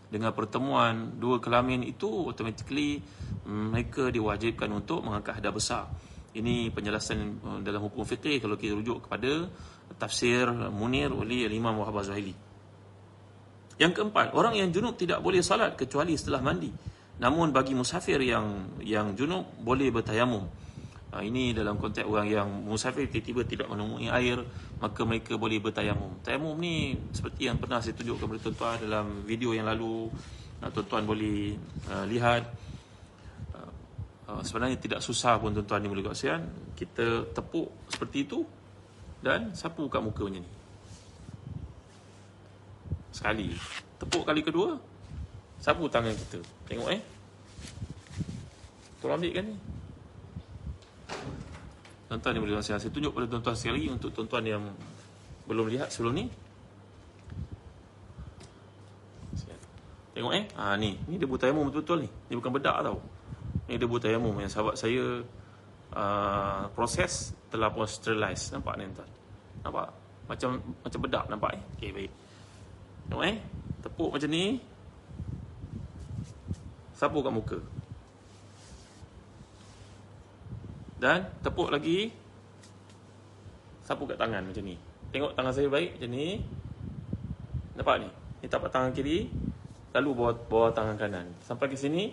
[0.08, 3.04] Dengan pertemuan dua kelamin itu automatically
[3.44, 5.84] mm, mereka diwajibkan untuk mengangkat hadas besar.
[6.32, 9.52] Ini penjelasan uh, dalam hukum fiqh kalau kita rujuk kepada
[10.00, 12.36] tafsir Munir oleh Imam Wahab Zuhaili.
[13.78, 16.74] Yang keempat, orang yang junub tidak boleh salat kecuali setelah mandi.
[17.18, 20.46] Namun bagi musafir yang yang junub boleh bertayamum.
[21.08, 24.44] Ha, ini dalam konteks orang yang musafir tiba-tiba tidak menemui air
[24.84, 26.20] maka mereka boleh bertayamum.
[26.20, 30.12] Tayamum ni seperti yang pernah saya tunjukkan kepada tuan-tuan dalam video yang lalu.
[30.60, 31.56] Uh, tuan-tuan boleh
[31.88, 32.44] uh, lihat
[34.28, 36.44] uh, sebenarnya tidak susah pun tuan-tuan ni boleh kasihan.
[36.76, 38.44] Kita tepuk seperti itu
[39.24, 40.50] dan sapu kat muka macam ni.
[43.16, 43.56] Sekali.
[43.96, 44.76] Tepuk kali kedua
[45.64, 46.44] sapu tangan kita.
[46.68, 47.02] Tengok eh.
[49.00, 49.77] Tolong ambil kan ni.
[52.08, 54.64] Tuan-tuan yang boleh Saya tunjuk pada tuan-tuan sekali lagi Untuk tuan-tuan yang
[55.48, 56.26] belum lihat sebelum ni
[60.18, 60.98] Tengok eh ha, ni.
[61.06, 62.98] ni debu tayamum betul-betul ni Ni bukan bedak tau
[63.70, 65.22] Ni debu tayamum yang sahabat saya
[65.94, 69.10] uh, Proses telah pun sterilize Nampak ni tuan
[69.62, 71.62] Nampak Macam macam bedak nampak eh.
[71.80, 72.12] Okey baik.
[73.08, 73.36] Tengok eh.
[73.80, 74.44] Tepuk macam ni.
[76.92, 77.58] Sapu kat muka.
[80.98, 82.10] Dan tepuk lagi.
[83.86, 84.76] Sapu kat tangan macam ni.
[85.14, 86.28] Tengok tangan saya baik macam ni.
[87.78, 88.10] Nampak ni?
[88.44, 89.30] Ni tapak tangan kiri.
[89.96, 91.28] Lalu bawah, bawah tangan kanan.
[91.46, 92.12] Sampai ke sini.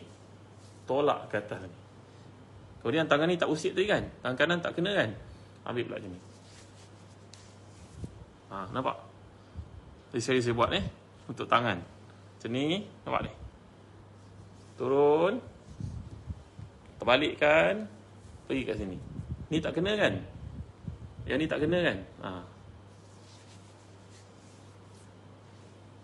[0.85, 1.79] Tolak ke atas ni.
[2.85, 4.05] Kemudian tangan ni tak usik tadi kan?
[4.21, 5.11] Tangan kanan tak kena kan?
[5.65, 6.21] Ambil pula macam ni.
[8.53, 8.97] Ha, nampak?
[10.13, 10.85] Jadi saya, saya buat eh.
[11.25, 11.81] Untuk tangan.
[11.81, 12.85] Macam ni.
[13.09, 13.33] Nampak ni?
[14.77, 15.35] Turun.
[17.01, 17.94] Terbalikkan.
[18.45, 18.97] Pergi kat sini.
[19.49, 20.15] Ni tak kena kan?
[21.25, 21.99] Yang ni tak kena kan?
[22.25, 22.31] Ha.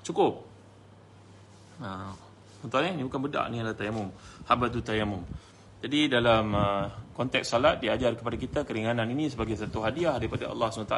[0.04, 0.32] Cukup.
[1.84, 2.12] Ha.
[2.68, 4.08] Tuan eh, ni bukan bedak ni adalah tayamum.
[4.44, 5.24] Habatu tayamum.
[5.80, 6.84] Jadi dalam uh,
[7.16, 10.96] konteks salat diajar kepada kita keringanan ini sebagai satu hadiah daripada Allah SWT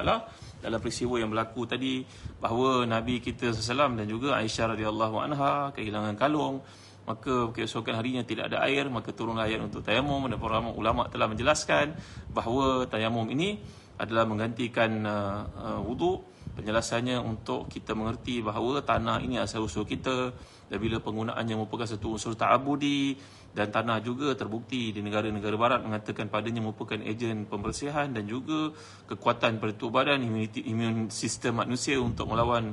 [0.58, 2.02] dalam peristiwa yang berlaku tadi
[2.42, 6.66] bahawa Nabi kita SAW dan juga Aisyah radhiyallahu anha kehilangan kalung
[7.02, 10.22] maka keesokan harinya tidak ada air maka turunlah ayat untuk tayamum.
[10.30, 11.98] Dan para ulama telah menjelaskan
[12.30, 13.58] bahawa tayamum ini
[13.98, 20.32] adalah menggantikan uh, uh, wuduk penjelasannya untuk kita mengerti bahawa tanah ini asal usul kita.
[20.70, 23.18] Dan bila penggunaannya merupakan satu unsur ta'abudi
[23.52, 28.72] dan tanah juga terbukti di negara-negara barat mengatakan padanya merupakan ejen pembersihan dan juga
[29.12, 32.72] kekuatan pada tubuh badan imun sistem manusia untuk melawan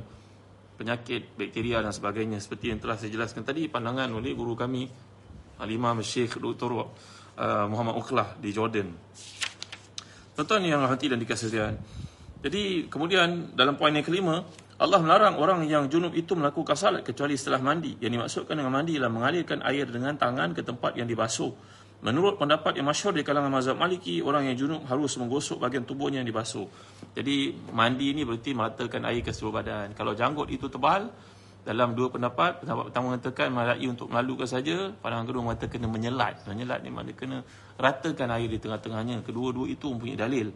[0.80, 4.88] penyakit bakteria dan sebagainya seperti yang telah saya jelaskan tadi pandangan oleh guru kami
[5.60, 6.72] Al-Imam Syekh Dr.
[6.72, 8.88] Uh, Muhammad Ukhlah di Jordan
[10.32, 11.52] tuan-tuan yang hati dan dikasih
[12.40, 14.40] jadi kemudian dalam poin yang kelima
[14.80, 18.00] Allah melarang orang yang junub itu melakukan salat kecuali setelah mandi.
[18.00, 21.52] Yang dimaksudkan dengan mandi ialah mengalirkan air dengan tangan ke tempat yang dibasuh.
[22.00, 26.24] Menurut pendapat yang masyhur di kalangan mazhab Maliki, orang yang junub harus menggosok bahagian tubuhnya
[26.24, 26.64] yang dibasuh.
[27.12, 29.92] Jadi mandi ini berarti meratakan air ke seluruh badan.
[29.92, 31.12] Kalau janggut itu tebal,
[31.60, 36.40] dalam dua pendapat, pendapat pertama mengatakan malai untuk melalukan saja, pandangan kedua mengatakan kena menyelat.
[36.48, 37.38] Menyelat ni maknanya kena
[37.76, 39.20] ratakan air di tengah-tengahnya.
[39.20, 40.48] Kedua-dua itu mempunyai dalil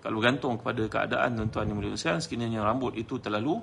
[0.00, 3.60] kalau bergantung kepada keadaan tuan-tuan yang sekiranya rambut itu terlalu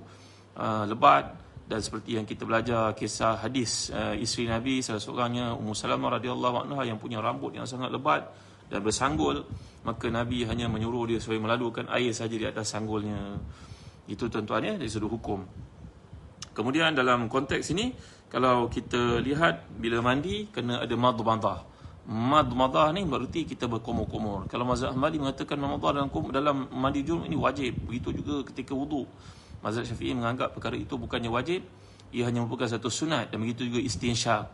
[0.54, 1.34] uh, lebat
[1.68, 6.64] dan seperti yang kita belajar kisah hadis uh, isteri Nabi salah seorangnya Ummu Salamah radhiyallahu
[6.64, 8.24] anha yang punya rambut yang sangat lebat
[8.72, 9.44] dan bersanggul
[9.84, 13.36] maka Nabi hanya menyuruh dia supaya melalukan air saja di atas sanggulnya
[14.08, 15.44] itu tuan-tuan ya dari sudut hukum
[16.56, 17.92] kemudian dalam konteks ini
[18.32, 24.48] kalau kita lihat bila mandi kena ada madmadah madmadah ni berarti kita berkumur-kumur.
[24.48, 27.76] Kalau mazhab Hambali mengatakan madmadah dalam dalam mandi junub ini wajib.
[27.84, 29.04] Begitu juga ketika wudu.
[29.62, 31.66] Mazhab Syafi'i menganggap perkara itu bukannya wajib,
[32.14, 34.48] ia hanya merupakan satu sunat dan begitu juga istinsyak.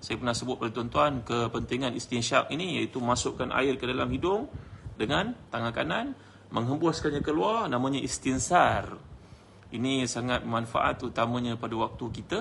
[0.00, 4.48] Saya pernah sebut pada tuan-tuan kepentingan istinsyak ini iaitu masukkan air ke dalam hidung
[4.96, 6.06] dengan tangan kanan,
[6.52, 8.96] menghembuskannya keluar namanya istinsar.
[9.70, 12.38] Ini sangat manfaat utamanya pada waktu kita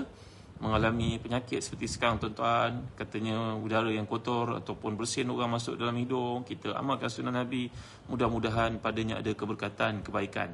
[0.60, 6.44] mengalami penyakit seperti sekarang tuan-tuan katanya udara yang kotor ataupun bersin orang masuk dalam hidung
[6.44, 7.72] kita amalkan sunnah Nabi
[8.12, 10.52] mudah-mudahan padanya ada keberkatan kebaikan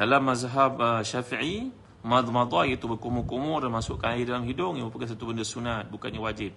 [0.00, 1.68] dalam mazhab uh, syafi'i
[2.00, 6.56] madmadah iaitu berkumur-kumur dan masukkan air dalam hidung yang merupakan satu benda sunat bukannya wajib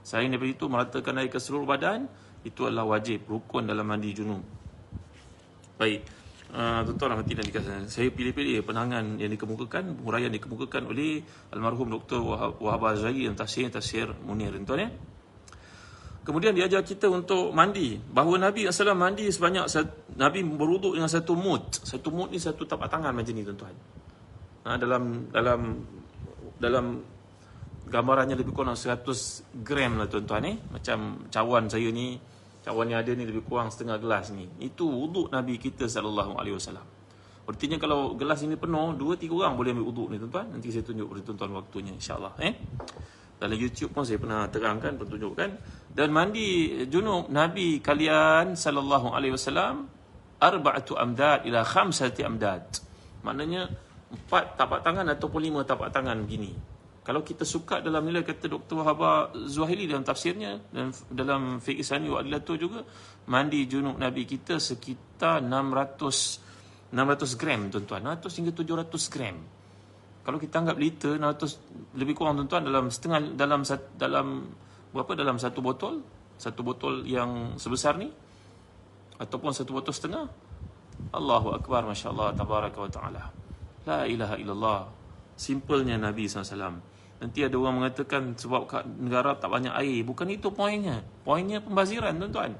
[0.00, 2.08] selain daripada itu meratakan air ke seluruh badan
[2.48, 4.40] itu adalah wajib rukun dalam mandi junub
[5.76, 7.88] baik Ah, tuan-tuan uh, dan dikasih.
[7.88, 12.20] Saya pilih-pilih penangan yang dikemukakan, huraian yang dikemukakan oleh almarhum Dr.
[12.20, 14.88] Wahab, Wahab Azhari yang tafsir tafsir Munir tuan ya.
[16.22, 17.98] Kemudian diajar kita untuk mandi.
[17.98, 19.66] Bahawa Nabi SAW mandi sebanyak
[20.14, 21.82] Nabi beruduk dengan satu mut.
[21.82, 23.74] Satu mut ni satu tapak tangan macam ni tuan-tuan.
[24.62, 25.60] Ha, dalam dalam
[26.62, 26.86] dalam
[27.90, 30.56] gambarannya lebih kurang 100 gram lah tuan-tuan eh.
[30.70, 32.14] Macam cawan saya ni
[32.62, 34.46] cawan yang ada ni lebih kurang setengah gelas ni.
[34.62, 36.86] Itu wuduk Nabi kita wasallam.
[37.42, 40.54] Artinya kalau gelas ini penuh, dua tiga orang boleh ambil wuduk ni tuan-tuan.
[40.54, 42.54] Nanti saya tunjuk pada tuan-tuan waktunya insya-Allah eh.
[43.42, 45.50] Dalam YouTube pun saya pernah terangkan, pertunjukkan
[45.90, 49.90] dan mandi junub Nabi kalian sallallahu alaihi wasallam
[50.38, 52.62] arba'atu amdad ila khamsati amdad.
[53.26, 53.66] Maknanya
[54.14, 56.54] empat tapak tangan ataupun lima tapak tangan begini.
[57.02, 58.78] Kalau kita suka dalam nilai kata Dr.
[58.78, 62.86] Wahaba Zuhili dalam tafsirnya dan dalam fiqh sani wa adilatul juga
[63.26, 69.36] mandi junub Nabi kita sekitar 600 600 gram tuan-tuan 600 hingga 700 gram
[70.22, 73.60] kalau kita anggap liter 600 lebih kurang tuan-tuan dalam setengah dalam
[73.98, 74.26] dalam
[74.94, 76.02] berapa dalam satu botol
[76.38, 78.10] satu botol yang sebesar ni
[79.18, 80.26] ataupun satu botol setengah
[81.12, 83.24] Allahu akbar masya-Allah tabaraka wa taala
[83.86, 84.80] la ilaha illallah
[85.34, 86.92] simpelnya Nabi SAW
[87.22, 88.66] Nanti ada orang mengatakan sebab
[88.98, 90.02] negara tak banyak air.
[90.02, 91.06] Bukan itu poinnya.
[91.22, 92.58] Poinnya pembaziran tuan-tuan.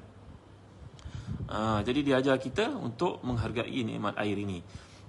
[1.50, 4.62] Ha, jadi dia ajar kita untuk menghargai nikmat air ini.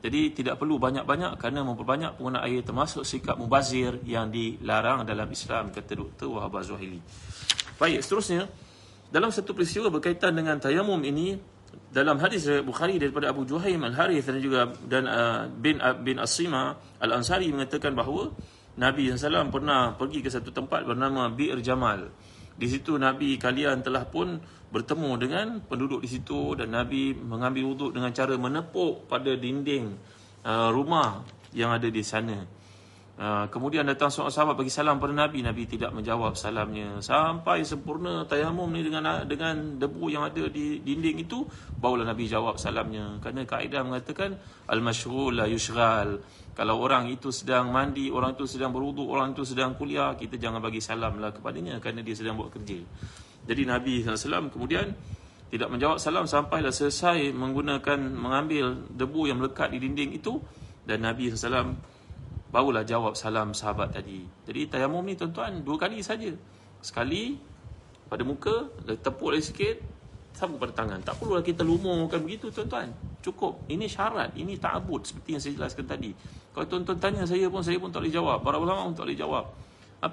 [0.04, 5.72] Jadi tidak perlu banyak-banyak kerana memperbanyak penggunaan air termasuk sikap mubazir yang dilarang dalam Islam
[5.72, 6.28] kata Dr.
[6.28, 7.00] Wahab Zuhaili.
[7.80, 8.52] Baik, seterusnya
[9.08, 11.40] dalam satu peristiwa berkaitan dengan tayamum ini
[11.88, 16.76] dalam hadis Bukhari daripada Abu Juhaim Al-Harith dan juga dan uh, bin uh, bin Asima
[17.00, 18.34] Al-Ansari mengatakan bahawa
[18.74, 22.10] Nabi SAW pernah pergi ke satu tempat bernama Bir Jamal.
[22.54, 24.38] Di situ Nabi kalian telah pun
[24.74, 29.94] bertemu dengan penduduk di situ dan Nabi mengambil wuduk dengan cara menepuk pada dinding
[30.46, 31.22] uh, rumah
[31.54, 32.64] yang ada di sana.
[33.14, 38.26] Uh, kemudian datang seorang sahabat bagi salam pada Nabi, Nabi tidak menjawab salamnya sampai sempurna
[38.26, 41.46] tayamum ni dengan dengan debu yang ada di dinding itu,
[41.78, 43.22] barulah Nabi jawab salamnya.
[43.22, 44.34] Kerana kaedah mengatakan
[44.66, 46.26] al-masyghul la yushghal.
[46.54, 50.62] Kalau orang itu sedang mandi, orang itu sedang berwuduk, orang itu sedang kuliah, kita jangan
[50.62, 52.78] bagi salamlah kepadanya kerana dia sedang buat kerja.
[53.44, 54.94] Jadi Nabi SAW kemudian
[55.50, 60.42] tidak menjawab salam sampailah selesai menggunakan mengambil debu yang melekat di dinding itu
[60.86, 61.78] dan Nabi SAW
[62.54, 64.22] barulah jawab salam sahabat tadi.
[64.46, 66.30] Jadi tayamum ni tuan-tuan dua kali saja.
[66.82, 67.38] Sekali
[68.06, 68.70] pada muka,
[69.02, 69.78] tepuk lagi sikit,
[70.34, 71.00] sabuk pada tangan.
[71.06, 72.90] Tak perlulah kita lumurkan begitu tuan-tuan.
[73.24, 73.64] Cukup.
[73.70, 76.12] Ini syarat, ini ta'abud seperti yang saya jelaskan tadi.
[76.52, 78.38] Kalau tuan-tuan tanya saya pun saya pun tak boleh jawab.
[78.42, 79.46] Para ulama pun tak boleh jawab.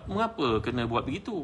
[0.07, 1.43] Mengapa kena buat begitu?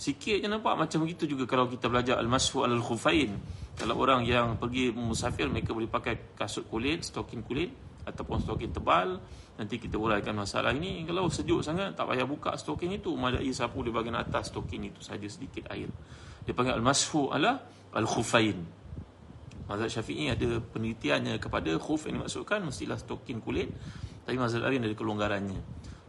[0.00, 3.36] Sikit je nampak macam begitu juga kalau kita belajar Al-Masfu Al-Khufain.
[3.76, 7.68] Kalau orang yang pergi musafir, mereka boleh pakai kasut kulit, stokin kulit
[8.08, 9.20] ataupun stokin tebal.
[9.60, 11.04] Nanti kita uraikan masalah ini.
[11.04, 13.12] Kalau sejuk sangat, tak payah buka stokin itu.
[13.12, 15.92] Madai sapu di bahagian atas stokin itu saja sedikit air.
[16.48, 17.28] Dia panggil Al-Masfu
[17.94, 18.58] Al-Khufain.
[19.70, 23.70] Mazhab Syafi'i ada penelitiannya kepada khuf yang dimaksudkan mestilah stokin kulit.
[24.26, 25.60] Tapi mazhab lain ada kelonggarannya.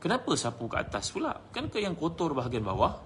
[0.01, 1.37] Kenapa sapu ke atas pula?
[1.53, 2.97] Kan ke yang kotor bahagian bawah?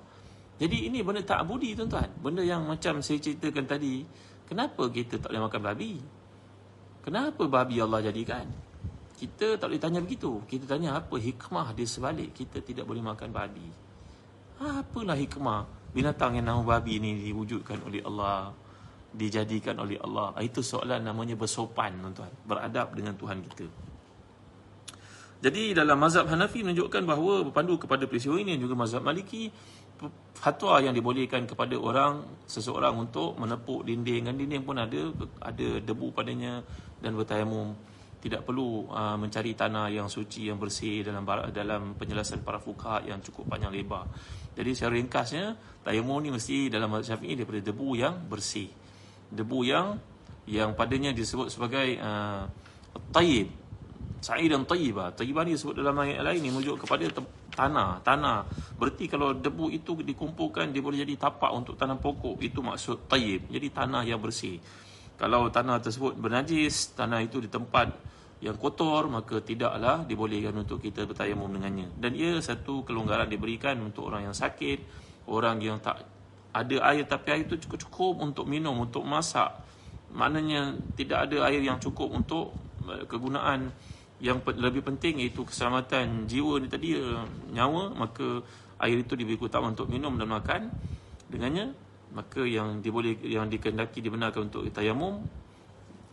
[0.56, 2.08] Jadi ini benda tak abudi tuan-tuan.
[2.24, 4.08] Benda yang macam saya ceritakan tadi.
[4.48, 5.94] Kenapa kita tak boleh makan babi?
[7.04, 8.48] Kenapa babi Allah jadikan?
[9.20, 10.40] Kita tak boleh tanya begitu.
[10.48, 13.68] Kita tanya apa hikmah di sebalik kita tidak boleh makan babi.
[14.64, 18.56] Apalah hikmah binatang yang nama babi ini diwujudkan oleh Allah.
[19.16, 20.36] Dijadikan oleh Allah.
[20.44, 22.32] Itu soalan namanya bersopan tuan-tuan.
[22.44, 23.68] Beradab dengan Tuhan kita.
[25.46, 29.52] Jadi dalam mazhab Hanafi menunjukkan bahawa berpandu kepada peristiwa ini dan juga mazhab Maliki
[30.36, 36.12] fatwa yang dibolehkan kepada orang seseorang untuk menepuk dinding dan dinding pun ada ada debu
[36.12, 36.60] padanya
[37.00, 37.72] dan bertayamum
[38.20, 43.22] tidak perlu uh, mencari tanah yang suci yang bersih dalam dalam penjelasan para fuqaha yang
[43.22, 44.10] cukup panjang lebar.
[44.58, 45.46] Jadi secara ringkasnya
[45.86, 48.66] tayamum ni mesti dalam mazhab Syafi'i daripada debu yang bersih.
[49.32, 49.98] Debu yang
[50.46, 52.46] yang padanya disebut sebagai uh,
[53.10, 53.50] tayyib.
[54.22, 55.14] Sa'idan tayyiba.
[55.14, 57.06] Tayyiba ni disebut dalam ayat lain ni merujuk kepada
[57.54, 58.50] tanah, tanah.
[58.74, 62.42] Berarti kalau debu itu dikumpulkan dia boleh jadi tapak untuk tanam pokok.
[62.42, 63.54] Itu maksud tayyib.
[63.54, 64.58] Jadi tanah yang bersih.
[65.16, 67.94] Kalau tanah tersebut bernajis, tanah itu di tempat
[68.44, 71.94] yang kotor, maka tidaklah dibolehkan untuk kita bertayamum dengannya.
[71.96, 74.80] Dan ia satu kelonggaran diberikan untuk orang yang sakit,
[75.32, 76.15] orang yang tak
[76.56, 79.52] ada air tapi air itu cukup-cukup untuk minum, untuk masak.
[80.16, 82.56] Maknanya tidak ada air yang cukup untuk
[82.88, 83.76] eh, kegunaan.
[84.24, 87.92] Yang lebih penting iaitu keselamatan jiwa ni tadi eh, nyawa.
[87.92, 88.40] Maka
[88.80, 90.72] air itu diberi keutamaan untuk minum dan makan.
[91.28, 91.76] Dengannya
[92.16, 95.28] maka yang diboleh yang dikehendaki dibenarkan untuk tayamum.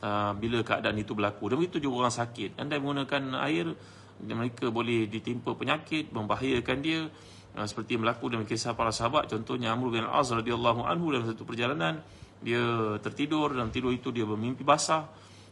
[0.02, 1.46] Uh, bila keadaan itu berlaku.
[1.46, 2.58] Dan begitu juga orang sakit.
[2.58, 3.70] Anda menggunakan air
[4.18, 7.06] mereka boleh ditimpa penyakit membahayakan dia
[7.52, 9.28] seperti berlaku dalam kisah para sahabat.
[9.28, 12.00] Contohnya Amr bin Al-Az radhiyallahu anhu dalam satu perjalanan
[12.42, 15.06] dia tertidur dalam tidur itu dia bermimpi basah.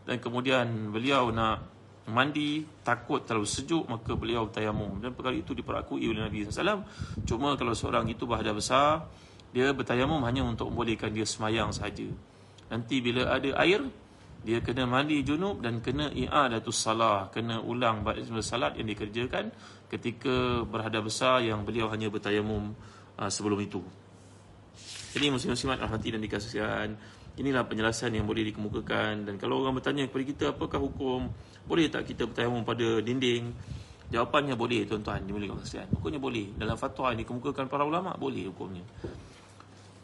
[0.05, 1.61] Dan kemudian beliau nak
[2.09, 4.98] mandi takut terlalu sejuk maka beliau bertayamum.
[4.98, 6.82] Dan perkara itu diperakui oleh Nabi SAW
[7.28, 9.05] cuma kalau seorang itu bahagia besar
[9.51, 12.07] dia bertayamum hanya untuk membolehkan dia semayang saja
[12.70, 13.82] nanti bila ada air
[14.40, 19.53] dia kena mandi junub dan kena i'adatus salah kena ulang ba'izmul salat yang dikerjakan
[19.91, 22.72] ketika berhadap besar yang beliau hanya bertayamum
[23.18, 23.82] uh, sebelum itu
[25.11, 26.88] jadi muslim-muslimat rahmati dan dikasihkan
[27.36, 31.26] inilah penjelasan yang boleh dikemukakan dan kalau orang bertanya kepada kita apakah hukum
[31.70, 33.55] boleh tak kita bertayamum pada dinding?
[34.11, 35.86] Jawapannya boleh tuan-tuan dimulakan kasihan.
[35.95, 36.51] Hukumnya boleh.
[36.59, 38.82] Dalam fatwa yang dikemukakan para ulama boleh hukumnya.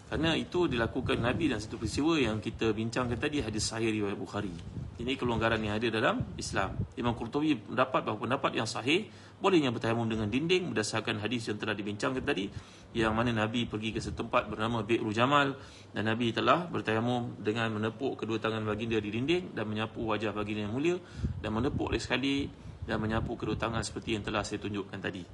[0.07, 4.55] Kerana itu dilakukan Nabi dan satu peristiwa yang kita bincangkan tadi hadis sahih riwayat Bukhari.
[4.97, 6.79] Ini kelonggaran yang ada dalam Islam.
[6.95, 11.77] Imam Qurtubi mendapat bahawa pendapat yang sahih bolehnya bertayamum dengan dinding berdasarkan hadis yang telah
[11.77, 12.49] dibincangkan tadi
[12.97, 15.53] yang mana Nabi pergi ke setempat bernama Bi'ru Jamal
[15.93, 20.65] dan Nabi telah bertayamum dengan menepuk kedua tangan baginda di dinding dan menyapu wajah baginda
[20.65, 20.97] yang mulia
[21.43, 22.37] dan menepuk lagi sekali
[22.87, 25.27] dan menyapu kedua tangan seperti yang telah saya tunjukkan tadi.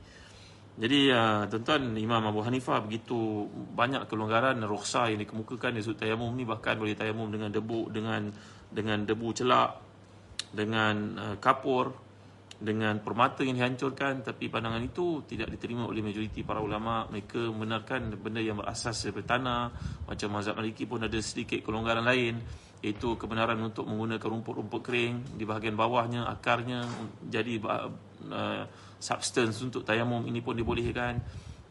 [0.72, 3.44] Jadi uh, tuan-tuan Imam Abu Hanifah begitu
[3.76, 8.32] banyak kelonggaran rukhsah yang dikemukakan di sudut tayamum ni bahkan boleh tayamum dengan debu dengan
[8.72, 9.70] dengan debu celak
[10.56, 11.92] dengan uh, kapur
[12.56, 14.24] dengan permata yang dihancurkan.
[14.24, 17.04] Tapi pandangan itu tidak diterima oleh majoriti para ulama.
[17.10, 19.62] Mereka membenarkan benda yang berasas daripada tanah.
[20.08, 22.40] Macam mazhab Maliki pun ada sedikit kelonggaran lain
[22.82, 26.82] iaitu kebenaran untuk menggunakan rumput-rumput kering di bahagian bawahnya akarnya
[27.30, 28.66] jadi uh,
[29.02, 31.18] substance untuk tayamum ini pun dibolehkan.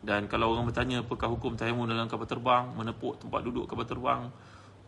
[0.02, 2.68] Dan kalau orang bertanya apakah hukum tayamum dalam kapal terbang?
[2.76, 4.22] Menepuk tempat duduk kapal terbang.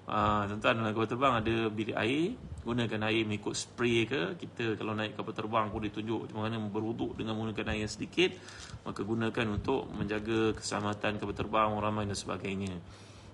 [0.04, 2.36] Uh, tuan-tuan dalam kapal terbang ada bilik air.
[2.66, 4.36] Gunakan air mengikut spray ke.
[4.36, 8.36] Kita kalau naik kapal terbang pun ditunjuk di mana berwuduk dengan menggunakan air sedikit.
[8.84, 12.74] Maka gunakan untuk menjaga keselamatan kapal terbang orang ramai dan sebagainya.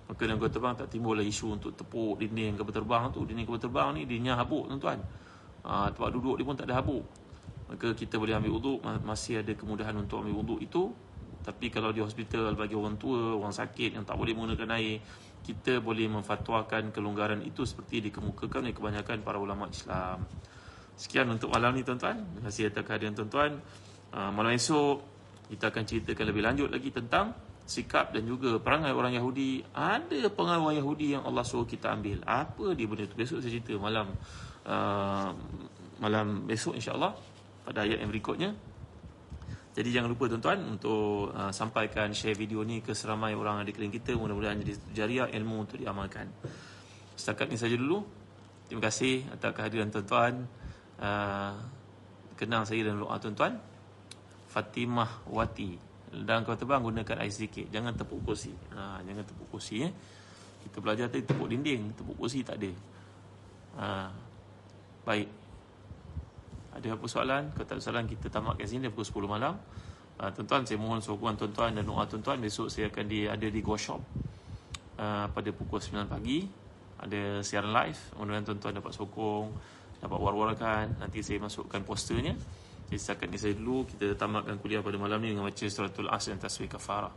[0.06, 3.24] Maka dalam kapal terbang tak timbul lah isu untuk tepuk dinding kapal terbang tu.
[3.24, 5.00] Dinding kapal terbang ni dinding habuk tuan-tuan.
[5.64, 7.04] Uh, tempat duduk dia pun tak ada habuk
[7.70, 10.90] maka kita boleh ambil wuduk masih ada kemudahan untuk ambil wuduk itu
[11.40, 15.00] tapi kalau di hospital bagi orang tua orang sakit yang tak boleh menggunakan air
[15.40, 20.28] kita boleh memfatwakan kelonggaran itu seperti dikemukakan oleh kebanyakan para ulama Islam.
[20.94, 22.20] Sekian untuk malam ni tuan-tuan.
[22.20, 23.56] Terima kasih atas kehadiran tuan-tuan.
[24.12, 25.00] Uh, malam esok
[25.48, 27.32] kita akan ceritakan lebih lanjut lagi tentang
[27.64, 29.64] sikap dan juga perangai orang Yahudi.
[29.72, 32.20] Ada perangai orang Yahudi yang Allah suruh kita ambil.
[32.28, 33.16] Apa dia benda tu?
[33.16, 34.12] Besok saya cerita malam
[34.68, 35.30] uh,
[36.04, 37.16] malam besok insya-Allah
[37.70, 38.50] pada ayat yang berikutnya.
[39.70, 43.94] Jadi jangan lupa tuan-tuan untuk uh, sampaikan share video ni ke seramai orang di keliling
[43.94, 46.26] kita mudah-mudahan jadi jariah ilmu untuk diamalkan.
[47.14, 48.02] Setakat ini saja dulu.
[48.66, 50.42] Terima kasih atas kehadiran tuan-tuan.
[50.98, 51.54] Uh,
[52.34, 53.54] kenal saya dan doa tuan-tuan.
[54.50, 55.78] Fatimah Wati.
[56.10, 57.70] Dan kau terbang gunakan air sedikit.
[57.70, 58.50] Jangan tepuk kursi.
[58.74, 59.86] Ha, jangan tepuk kursi.
[59.86, 59.92] Eh.
[60.66, 61.94] Kita belajar tadi tepuk dinding.
[61.94, 62.70] Tepuk kursi tak ada.
[63.78, 63.86] Ha,
[65.06, 65.39] baik.
[66.76, 67.50] Ada apa soalan?
[67.54, 69.54] Kalau tak ada soalan kita tamat kat sini pukul 10 malam.
[70.20, 73.60] Uh, tuan-tuan saya mohon sokongan tuan-tuan dan doa tuan-tuan besok saya akan di, ada di
[73.64, 74.04] Go Shop
[75.00, 76.46] uh, pada pukul 9 pagi.
[77.00, 78.00] Ada siaran live.
[78.20, 79.46] Mudah-mudahan tuan-tuan dapat sokong,
[79.98, 80.84] dapat war-warkan.
[81.00, 82.36] Nanti saya masukkan posternya.
[82.90, 86.34] Jadi setakat ini saya dulu kita tamatkan kuliah pada malam ni dengan baca suratul asr
[86.34, 87.14] dan tasbih kafarah.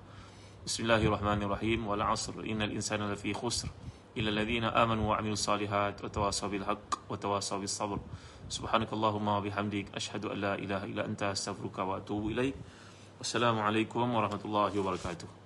[0.63, 1.89] Bismillahirrahmanirrahim.
[1.89, 3.67] Wal 'asr innal insana lafi khusr.
[4.13, 7.97] Illa alladhina amanu wa 'amilus salihat wa tawasaw bil haqq wa tawasaw bis sabr.
[8.49, 12.55] Subhanakallahumma wa bihamdik asyhadu an la ilaha illa anta astaghfiruka wa atubu ilaik.
[13.19, 15.42] Wassalamualaikum warahmatullahi wabarakatuh.